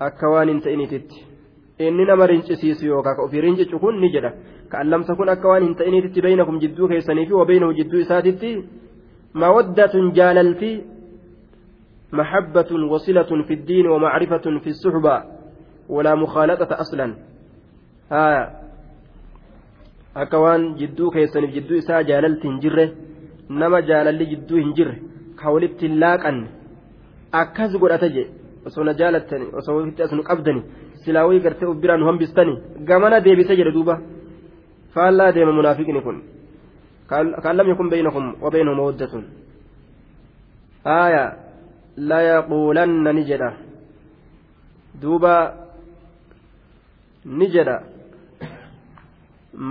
[0.00, 1.10] أكوان هنتئني تت
[1.78, 4.30] inni nama rincisiisu yookaan ofii rincicu kun ni jedha
[4.70, 8.50] ka'an lamsa kun akka waan hin ta'iniititti beeynakum jidduu keessanii fi wabeeynahu jidduu isaatitti
[9.42, 10.70] mawaddatun jaalalti
[12.18, 15.14] maxabbatun wasilatun fi ddiini wamacrifatun fi suxba
[15.88, 17.16] walaa mukhaalaqata aslan
[20.22, 22.86] akka waan jidduu keessaniif jidduu isaa jaalalti hin jirre
[23.62, 24.94] nama jaalalli jidduu hin jirre
[25.42, 26.46] ka walitti hin laaqanne
[27.42, 28.26] akkas godhata jee
[28.66, 30.62] osoo na jaalattani osoo ofitti as nu qabdani
[31.04, 32.54] silaawii gartee uf biraan nu hambistani
[32.88, 33.94] gamana deebise jedhe duuba
[34.94, 36.22] faallaa deema munaafiqni kun
[37.08, 39.24] kaan lam yakun baynakum wa baynahum mawaddatun
[40.98, 41.24] aaya
[41.96, 43.50] layaquulanna ni jedha
[45.02, 45.34] duuba
[47.38, 47.76] ni jedha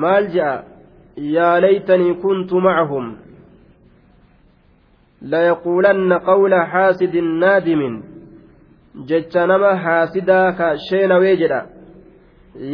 [0.03, 0.53] maal je'a
[1.35, 3.05] yaa laytanii kuntu macahum
[5.33, 8.12] layaquulanna qawla xaasidin naadimin
[8.95, 11.65] jecha nama haasidaa ka sheenawee jedha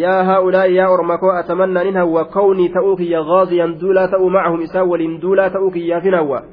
[0.01, 4.61] yaa haa'ulaa'i yaa orma koo atamannaa nin hawwa kawnii ta'uu kiyya gaaziyan duulaa ta'uu macahum
[4.61, 6.43] isaan waliin duulaa ta'uu kiyyaafin hawwa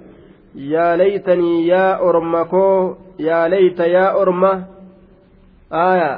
[0.55, 4.53] yaa laytanii yaa orma koo yaa layta yaa orma
[5.71, 6.13] aaya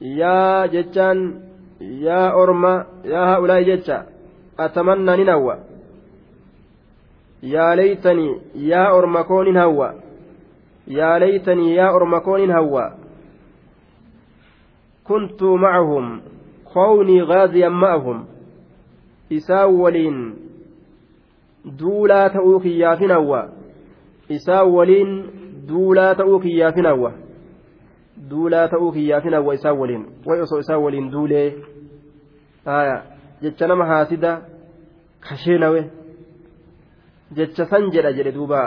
[0.00, 1.20] yaa jechaan
[2.06, 2.72] yaa orma
[3.12, 4.04] yaa haa'ulaa'i jecha
[4.66, 5.58] atamannaa nin hawwa
[7.42, 9.94] yaa laytanii yaa orma koo nin hawwa
[10.86, 12.84] yaa laytanii yaa orma koonin hawwa
[15.04, 16.20] kuntu macahum
[16.74, 18.24] kownii gaaziyan ma'ahum
[19.30, 20.18] isaan waliin
[21.78, 23.40] duulaa ta'uu kiyyaafin hawwa
[24.28, 25.10] isaan waliin
[25.68, 27.12] duulaa ta'uu kiyyaafin hawwa
[28.30, 31.48] duulaa ta'uu kiyyaafin hawwa isaan waliin way osoo isaan waliin duulee
[32.66, 33.02] aya
[33.42, 34.40] jecha nama haasida
[35.20, 35.90] kasheenawe
[37.36, 38.60] jecha san jedha jedhe duuba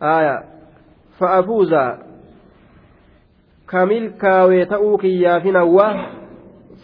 [0.00, 0.34] aya
[1.20, 1.74] فأفوز.
[3.70, 5.62] كملكا تأو كيافنا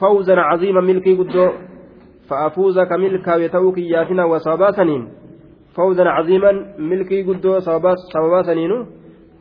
[0.00, 1.48] فوزا عظيما ملكي قدو.
[2.28, 5.08] فأفوز كملكا تأو كيافنا وصابا سنين
[5.76, 7.58] فوزا عظيما ملكي قدو.
[7.58, 8.86] صابا سنين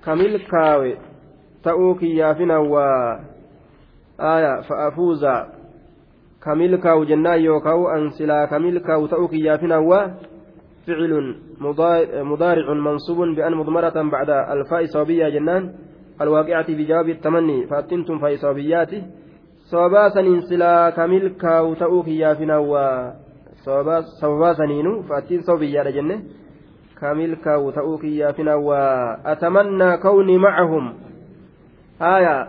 [0.06, 0.98] كملكا
[1.64, 2.80] تأو كيافنا و
[4.20, 4.62] آية.
[4.62, 5.26] فأفوز.
[6.44, 8.46] كملكا جنان يوكاو أنسلا.
[8.46, 9.78] كملكا تأو كيافنا
[10.88, 11.36] فعل
[12.24, 15.74] مضارع منصوب بأن مضمرة بعد الفاء صوبية جنان
[16.22, 17.68] الواقعة بجواب التمني.
[17.68, 19.04] فأتنتم فاء صوبياته.
[19.72, 22.74] صوبا سنين سلا كمل كاو تأوك يافنا و
[24.22, 25.02] صوبا سنين.
[25.02, 26.24] فأتين صوبية جنة
[27.02, 30.94] كمل كاو تأوك يافنا وأتمنى كوني معهم.
[32.02, 32.48] آية.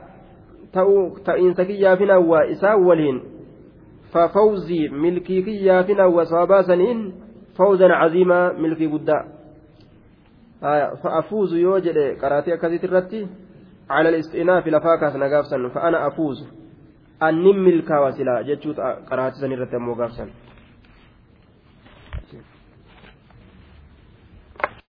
[0.72, 3.20] تأوك تأينسكي يافنا وإساء ولين.
[4.12, 7.21] ففوزي ملكي يافنا وصوبا سنين.
[7.58, 9.24] فوزا عظيما ملكي قدا
[10.62, 13.28] آه فأفوز يوجد قراتي أكثت الرتي
[13.90, 16.48] على الاستئناف لفاكاس نقافسا فأنا أفوز.
[17.22, 20.28] أنم ملكا وسلا جتشوت قراتي سنرتي مو قافسا.